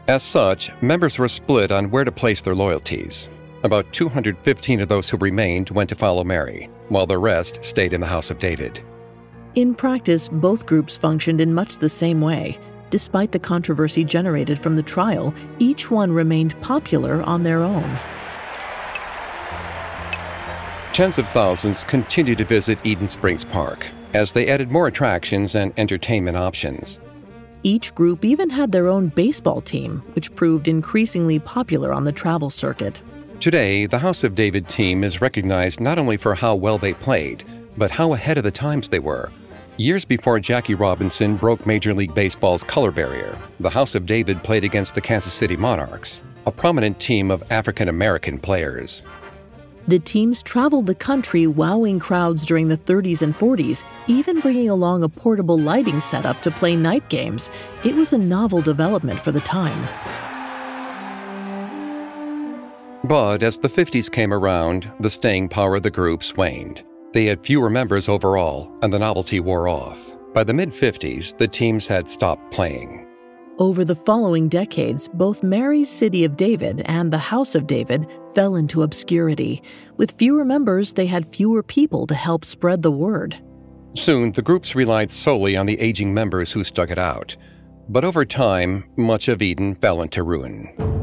As 0.08 0.22
such, 0.22 0.70
members 0.82 1.18
were 1.18 1.26
split 1.26 1.72
on 1.72 1.90
where 1.90 2.04
to 2.04 2.12
place 2.12 2.42
their 2.42 2.54
loyalties. 2.54 3.30
About 3.62 3.90
215 3.92 4.80
of 4.80 4.88
those 4.88 5.08
who 5.08 5.16
remained 5.16 5.70
went 5.70 5.88
to 5.88 5.94
follow 5.94 6.22
Mary, 6.22 6.68
while 6.90 7.06
the 7.06 7.18
rest 7.18 7.64
stayed 7.64 7.94
in 7.94 8.00
the 8.00 8.06
House 8.06 8.30
of 8.30 8.38
David. 8.38 8.82
In 9.54 9.74
practice, 9.74 10.28
both 10.28 10.66
groups 10.66 10.98
functioned 10.98 11.40
in 11.40 11.54
much 11.54 11.78
the 11.78 11.88
same 11.88 12.20
way. 12.20 12.58
Despite 12.96 13.32
the 13.32 13.38
controversy 13.38 14.04
generated 14.04 14.58
from 14.58 14.76
the 14.76 14.82
trial, 14.82 15.34
each 15.58 15.90
one 15.90 16.10
remained 16.10 16.58
popular 16.62 17.22
on 17.24 17.42
their 17.42 17.62
own. 17.62 17.98
Tens 20.94 21.18
of 21.18 21.28
thousands 21.28 21.84
continued 21.84 22.38
to 22.38 22.46
visit 22.46 22.78
Eden 22.84 23.06
Springs 23.06 23.44
Park 23.44 23.86
as 24.14 24.32
they 24.32 24.48
added 24.48 24.70
more 24.70 24.86
attractions 24.86 25.54
and 25.54 25.74
entertainment 25.76 26.38
options. 26.38 27.02
Each 27.62 27.94
group 27.94 28.24
even 28.24 28.48
had 28.48 28.72
their 28.72 28.88
own 28.88 29.08
baseball 29.08 29.60
team, 29.60 30.02
which 30.14 30.34
proved 30.34 30.66
increasingly 30.66 31.38
popular 31.38 31.92
on 31.92 32.04
the 32.04 32.12
travel 32.12 32.48
circuit. 32.48 33.02
Today, 33.40 33.84
the 33.84 33.98
House 33.98 34.24
of 34.24 34.34
David 34.34 34.70
team 34.70 35.04
is 35.04 35.20
recognized 35.20 35.80
not 35.80 35.98
only 35.98 36.16
for 36.16 36.34
how 36.34 36.54
well 36.54 36.78
they 36.78 36.94
played, 36.94 37.44
but 37.76 37.90
how 37.90 38.14
ahead 38.14 38.38
of 38.38 38.44
the 38.44 38.50
times 38.50 38.88
they 38.88 39.00
were. 39.00 39.30
Years 39.78 40.06
before 40.06 40.40
Jackie 40.40 40.74
Robinson 40.74 41.36
broke 41.36 41.66
Major 41.66 41.92
League 41.92 42.14
Baseball's 42.14 42.64
color 42.64 42.90
barrier, 42.90 43.38
the 43.60 43.68
House 43.68 43.94
of 43.94 44.06
David 44.06 44.42
played 44.42 44.64
against 44.64 44.94
the 44.94 45.02
Kansas 45.02 45.34
City 45.34 45.54
Monarchs, 45.54 46.22
a 46.46 46.50
prominent 46.50 46.98
team 46.98 47.30
of 47.30 47.44
African 47.52 47.90
American 47.90 48.38
players. 48.38 49.04
The 49.86 49.98
teams 49.98 50.42
traveled 50.42 50.86
the 50.86 50.94
country, 50.94 51.46
wowing 51.46 51.98
crowds 51.98 52.46
during 52.46 52.68
the 52.68 52.78
30s 52.78 53.20
and 53.20 53.36
40s, 53.36 53.84
even 54.06 54.40
bringing 54.40 54.70
along 54.70 55.02
a 55.02 55.10
portable 55.10 55.58
lighting 55.58 56.00
setup 56.00 56.40
to 56.40 56.50
play 56.50 56.74
night 56.74 57.06
games. 57.10 57.50
It 57.84 57.94
was 57.94 58.14
a 58.14 58.18
novel 58.18 58.62
development 58.62 59.20
for 59.20 59.30
the 59.30 59.40
time. 59.40 59.86
But 63.04 63.42
as 63.42 63.58
the 63.58 63.68
50s 63.68 64.10
came 64.10 64.32
around, 64.32 64.90
the 65.00 65.10
staying 65.10 65.50
power 65.50 65.76
of 65.76 65.82
the 65.82 65.90
groups 65.90 66.34
waned. 66.34 66.82
They 67.16 67.24
had 67.24 67.42
fewer 67.42 67.70
members 67.70 68.10
overall, 68.10 68.70
and 68.82 68.92
the 68.92 68.98
novelty 68.98 69.40
wore 69.40 69.68
off. 69.68 69.98
By 70.34 70.44
the 70.44 70.52
mid 70.52 70.68
50s, 70.68 71.38
the 71.38 71.48
teams 71.48 71.86
had 71.86 72.10
stopped 72.10 72.52
playing. 72.52 73.08
Over 73.58 73.86
the 73.86 73.94
following 73.94 74.50
decades, 74.50 75.08
both 75.08 75.42
Mary's 75.42 75.88
City 75.88 76.24
of 76.24 76.36
David 76.36 76.82
and 76.84 77.10
the 77.10 77.16
House 77.16 77.54
of 77.54 77.66
David 77.66 78.06
fell 78.34 78.56
into 78.56 78.82
obscurity. 78.82 79.62
With 79.96 80.18
fewer 80.18 80.44
members, 80.44 80.92
they 80.92 81.06
had 81.06 81.24
fewer 81.26 81.62
people 81.62 82.06
to 82.06 82.14
help 82.14 82.44
spread 82.44 82.82
the 82.82 82.90
word. 82.90 83.34
Soon, 83.94 84.32
the 84.32 84.42
groups 84.42 84.74
relied 84.74 85.10
solely 85.10 85.56
on 85.56 85.64
the 85.64 85.80
aging 85.80 86.12
members 86.12 86.52
who 86.52 86.64
stuck 86.64 86.90
it 86.90 86.98
out. 86.98 87.34
But 87.88 88.04
over 88.04 88.26
time, 88.26 88.84
much 88.96 89.28
of 89.28 89.40
Eden 89.40 89.74
fell 89.76 90.02
into 90.02 90.22
ruin. 90.22 90.95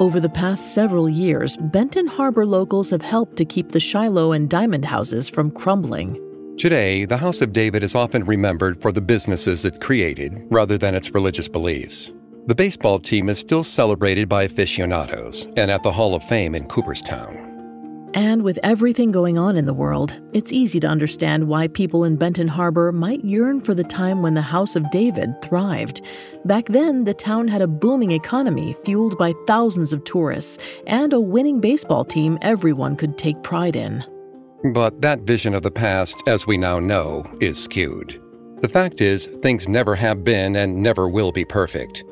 Over 0.00 0.18
the 0.18 0.30
past 0.30 0.72
several 0.72 1.10
years, 1.10 1.58
Benton 1.58 2.06
Harbor 2.06 2.46
locals 2.46 2.88
have 2.88 3.02
helped 3.02 3.36
to 3.36 3.44
keep 3.44 3.68
the 3.68 3.80
Shiloh 3.80 4.32
and 4.32 4.48
Diamond 4.48 4.86
houses 4.86 5.28
from 5.28 5.50
crumbling. 5.50 6.16
Today, 6.56 7.04
the 7.04 7.18
House 7.18 7.42
of 7.42 7.52
David 7.52 7.82
is 7.82 7.94
often 7.94 8.24
remembered 8.24 8.80
for 8.80 8.92
the 8.92 9.02
businesses 9.02 9.66
it 9.66 9.82
created 9.82 10.46
rather 10.50 10.78
than 10.78 10.94
its 10.94 11.10
religious 11.10 11.48
beliefs. 11.48 12.14
The 12.46 12.54
baseball 12.54 12.98
team 12.98 13.28
is 13.28 13.38
still 13.38 13.62
celebrated 13.62 14.26
by 14.26 14.44
aficionados 14.44 15.44
and 15.58 15.70
at 15.70 15.82
the 15.82 15.92
Hall 15.92 16.14
of 16.14 16.24
Fame 16.24 16.54
in 16.54 16.66
Cooperstown. 16.66 17.49
And 18.14 18.42
with 18.42 18.58
everything 18.62 19.12
going 19.12 19.38
on 19.38 19.56
in 19.56 19.66
the 19.66 19.74
world, 19.74 20.20
it's 20.32 20.52
easy 20.52 20.80
to 20.80 20.88
understand 20.88 21.46
why 21.46 21.68
people 21.68 22.02
in 22.02 22.16
Benton 22.16 22.48
Harbor 22.48 22.90
might 22.90 23.24
yearn 23.24 23.60
for 23.60 23.72
the 23.72 23.84
time 23.84 24.20
when 24.20 24.34
the 24.34 24.42
House 24.42 24.74
of 24.74 24.90
David 24.90 25.40
thrived. 25.42 26.00
Back 26.44 26.66
then, 26.66 27.04
the 27.04 27.14
town 27.14 27.46
had 27.46 27.62
a 27.62 27.68
booming 27.68 28.10
economy 28.10 28.74
fueled 28.84 29.16
by 29.16 29.32
thousands 29.46 29.92
of 29.92 30.02
tourists 30.02 30.58
and 30.88 31.12
a 31.12 31.20
winning 31.20 31.60
baseball 31.60 32.04
team 32.04 32.36
everyone 32.42 32.96
could 32.96 33.16
take 33.16 33.40
pride 33.44 33.76
in. 33.76 34.04
But 34.72 35.00
that 35.02 35.20
vision 35.20 35.54
of 35.54 35.62
the 35.62 35.70
past, 35.70 36.22
as 36.26 36.46
we 36.46 36.56
now 36.56 36.80
know, 36.80 37.24
is 37.40 37.62
skewed. 37.62 38.20
The 38.60 38.68
fact 38.68 39.00
is, 39.00 39.26
things 39.40 39.68
never 39.68 39.94
have 39.94 40.24
been 40.24 40.56
and 40.56 40.82
never 40.82 41.08
will 41.08 41.32
be 41.32 41.44
perfect. 41.44 42.04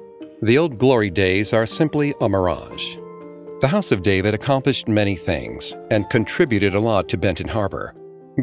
The 0.43 0.57
old 0.57 0.79
glory 0.79 1.11
days 1.11 1.53
are 1.53 1.67
simply 1.67 2.15
a 2.21 2.29
mirage. 2.29 2.97
The 3.61 3.67
House 3.67 3.91
of 3.91 4.05
David 4.05 4.35
accomplished 4.35 4.87
many 4.87 5.17
things 5.17 5.75
and 5.91 6.09
contributed 6.11 6.77
a 6.77 6.81
lot 6.81 7.09
to 7.09 7.17
Benton 7.17 7.49
Harbor. 7.49 7.93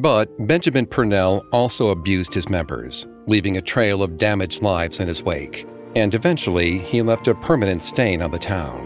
But 0.01 0.27
Benjamin 0.45 0.85
Purnell 0.85 1.41
also 1.53 1.91
abused 1.91 2.33
his 2.33 2.49
members, 2.49 3.07
leaving 3.25 3.55
a 3.55 3.61
trail 3.61 4.03
of 4.03 4.17
damaged 4.17 4.61
lives 4.61 4.99
in 4.99 5.07
his 5.07 5.23
wake. 5.23 5.65
And 5.95 6.13
eventually, 6.13 6.79
he 6.79 7.01
left 7.01 7.29
a 7.29 7.35
permanent 7.35 7.81
stain 7.81 8.21
on 8.21 8.31
the 8.31 8.37
town. 8.37 8.85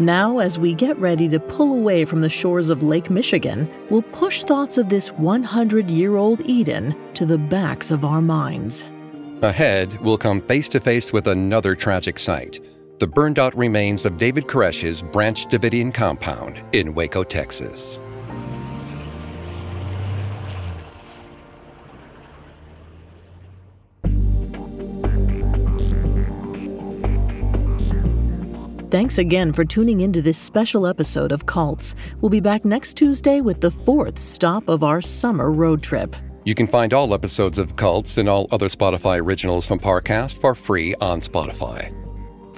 Now, 0.00 0.38
as 0.38 0.58
we 0.58 0.74
get 0.74 0.98
ready 0.98 1.28
to 1.28 1.38
pull 1.38 1.72
away 1.72 2.04
from 2.04 2.20
the 2.20 2.28
shores 2.28 2.68
of 2.68 2.82
Lake 2.82 3.10
Michigan, 3.10 3.70
we'll 3.90 4.02
push 4.02 4.42
thoughts 4.42 4.76
of 4.76 4.88
this 4.88 5.12
100 5.12 5.88
year 5.88 6.16
old 6.16 6.40
Eden 6.40 6.96
to 7.14 7.24
the 7.24 7.38
backs 7.38 7.92
of 7.92 8.04
our 8.04 8.20
minds. 8.20 8.82
Ahead, 9.42 10.00
we'll 10.00 10.18
come 10.18 10.40
face 10.40 10.68
to 10.70 10.80
face 10.80 11.12
with 11.12 11.28
another 11.28 11.76
tragic 11.76 12.18
sight 12.18 12.58
the 13.00 13.06
burned 13.06 13.38
out 13.38 13.56
remains 13.56 14.04
of 14.04 14.18
David 14.18 14.46
Koresh's 14.46 15.00
Branch 15.02 15.46
Davidian 15.46 15.92
compound 15.92 16.62
in 16.72 16.94
Waco, 16.94 17.24
Texas. 17.24 17.98
Thanks 28.90 29.18
again 29.18 29.52
for 29.52 29.64
tuning 29.64 30.00
into 30.02 30.20
this 30.20 30.36
special 30.36 30.86
episode 30.86 31.32
of 31.32 31.46
Cults. 31.46 31.94
We'll 32.20 32.28
be 32.28 32.40
back 32.40 32.64
next 32.64 32.94
Tuesday 32.94 33.40
with 33.40 33.60
the 33.60 33.70
fourth 33.70 34.18
stop 34.18 34.68
of 34.68 34.82
our 34.82 35.00
summer 35.00 35.50
road 35.50 35.82
trip. 35.82 36.14
You 36.44 36.54
can 36.54 36.66
find 36.66 36.92
all 36.92 37.14
episodes 37.14 37.58
of 37.58 37.76
Cults 37.76 38.18
and 38.18 38.28
all 38.28 38.48
other 38.50 38.66
Spotify 38.66 39.20
originals 39.20 39.64
from 39.64 39.78
Parcast 39.78 40.40
for 40.40 40.54
free 40.54 40.94
on 40.96 41.20
Spotify. 41.20 41.99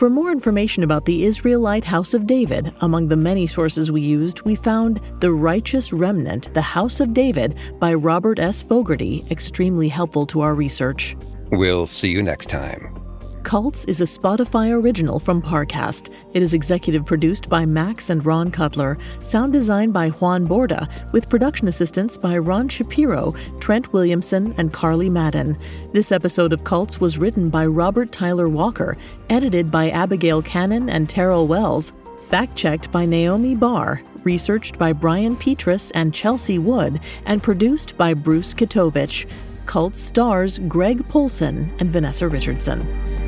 For 0.03 0.11
more 0.11 0.33
information 0.33 0.83
about 0.83 1.05
the 1.05 1.25
Israelite 1.25 1.85
House 1.85 2.13
of 2.13 2.27
David, 2.27 2.75
among 2.81 3.07
the 3.07 3.17
many 3.17 3.47
sources 3.47 3.93
we 3.93 4.01
used, 4.01 4.43
we 4.43 4.57
found 4.57 5.01
The 5.21 5.31
Righteous 5.31 5.93
Remnant, 5.93 6.53
The 6.55 6.61
House 6.61 6.99
of 6.99 7.15
David 7.15 7.57
by 7.79 7.95
Robert 7.95 8.41
S. 8.41 8.63
Fogarty, 8.63 9.25
extremely 9.31 9.89
helpful 9.89 10.27
to 10.27 10.41
our 10.41 10.57
research. 10.57 11.15
We'll 11.53 11.87
see 11.87 12.09
you 12.09 12.21
next 12.21 12.49
time. 12.49 13.02
Cults 13.43 13.84
is 13.86 14.01
a 14.01 14.05
Spotify 14.05 14.70
original 14.70 15.18
from 15.18 15.43
Parcast. 15.43 16.12
It 16.32 16.43
is 16.43 16.55
executive 16.55 17.05
produced 17.05 17.49
by 17.49 17.66
Max 17.66 18.09
and 18.09 18.24
Ron 18.24 18.51
Cutler, 18.51 18.97
sound 19.20 19.53
designed 19.53 19.93
by 19.93 20.11
Juan 20.11 20.47
Borda, 20.47 20.88
with 21.12 21.28
production 21.28 21.68
assistance 21.68 22.16
by 22.16 22.38
Ron 22.38 22.68
Shapiro, 22.68 23.34
Trent 23.61 23.93
Williamson, 23.93 24.55
and 24.57 24.72
Carly 24.72 25.11
Madden. 25.11 25.59
This 25.93 26.12
episode 26.12 26.53
of 26.53 26.64
Cults 26.64 27.01
was 27.01 27.18
written 27.18 27.51
by 27.51 27.66
Robert 27.66 28.12
Tyler 28.12 28.49
Walker, 28.49 28.97
edited 29.28 29.70
by 29.70 29.90
Abigail 29.90 30.40
Cannon 30.40 30.88
and 30.88 31.09
Terrell 31.09 31.47
Wells, 31.47 31.93
fact 32.28 32.57
checked 32.57 32.90
by 32.90 33.05
Naomi 33.05 33.55
Barr, 33.55 34.03
researched 34.24 34.78
by 34.78 34.93
Brian 34.93 35.36
Petrus 35.36 35.90
and 35.90 36.14
Chelsea 36.14 36.59
Wood, 36.59 37.01
and 37.26 37.43
produced 37.43 37.99
by 37.99 38.14
Bruce 38.14 38.55
Katovich. 38.55 39.28
Cult 39.66 39.97
stars 39.97 40.59
Greg 40.61 41.07
Polcyn 41.09 41.70
and 41.80 41.90
Vanessa 41.90 42.28
Richardson. 42.28 43.22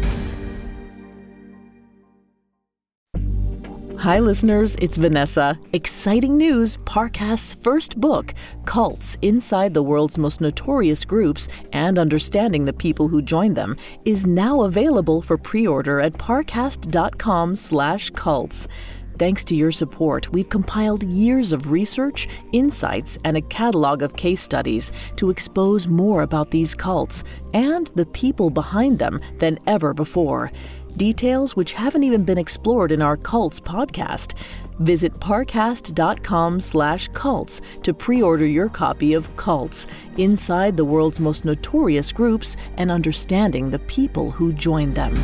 Hi, 4.05 4.19
listeners, 4.19 4.77
it's 4.83 4.99
Vanessa. 4.99 5.59
Exciting 5.73 6.37
news 6.37 6.77
Parcast's 6.85 7.55
first 7.55 7.99
book, 7.99 8.35
Cults 8.67 9.17
Inside 9.23 9.73
the 9.73 9.83
World's 9.83 10.19
Most 10.19 10.43
Notorious 10.43 11.07
Groups 11.07 11.49
and 11.73 11.99
Understanding 11.99 12.67
the 12.67 12.75
People 12.75 13.09
Who 13.09 13.23
Join 13.23 13.55
Them, 13.55 13.77
is 14.05 14.27
now 14.27 14.65
available 14.65 15.23
for 15.23 15.39
pre 15.39 15.67
order 15.67 16.01
at 16.01 16.13
parcast.com 16.13 17.57
slash 17.57 18.11
cults. 18.11 18.69
Thanks 19.19 19.43
to 19.45 19.57
your 19.57 19.71
support, 19.71 20.31
we've 20.33 20.51
compiled 20.51 21.05
years 21.05 21.55
of 21.55 21.71
research, 21.71 22.29
insights, 22.53 23.17
and 23.25 23.39
a 23.39 23.43
catalog 23.43 24.03
of 24.03 24.17
case 24.17 24.43
studies 24.43 24.93
to 25.17 25.31
expose 25.31 25.87
more 25.87 26.23
about 26.23 26.51
these 26.51 26.75
cults 26.75 27.25
and 27.55 27.87
the 27.95 28.07
people 28.07 28.51
behind 28.51 28.99
them 28.99 29.19
than 29.39 29.59
ever 29.67 29.95
before 29.95 30.51
details 30.97 31.55
which 31.57 31.73
haven't 31.73 32.03
even 32.03 32.25
been 32.25 32.39
explored 32.39 32.93
in 32.93 33.03
our 33.03 33.17
Cults 33.17 33.61
podcast. 33.61 34.35
Visit 34.81 35.13
parcast.com 35.15 36.61
slash 36.61 37.09
cults 37.09 37.61
to 37.83 37.95
pre-order 37.95 38.47
your 38.47 38.69
copy 38.69 39.15
of 39.15 39.35
Cults, 39.37 39.87
Inside 40.17 40.77
the 40.77 40.85
World's 40.85 41.21
Most 41.21 41.45
Notorious 41.45 42.13
Groups 42.13 42.57
and 42.77 42.91
Understanding 42.91 43.71
the 43.71 43.79
People 43.81 44.31
Who 44.31 44.53
Join 44.53 44.93
Them. 44.95 45.15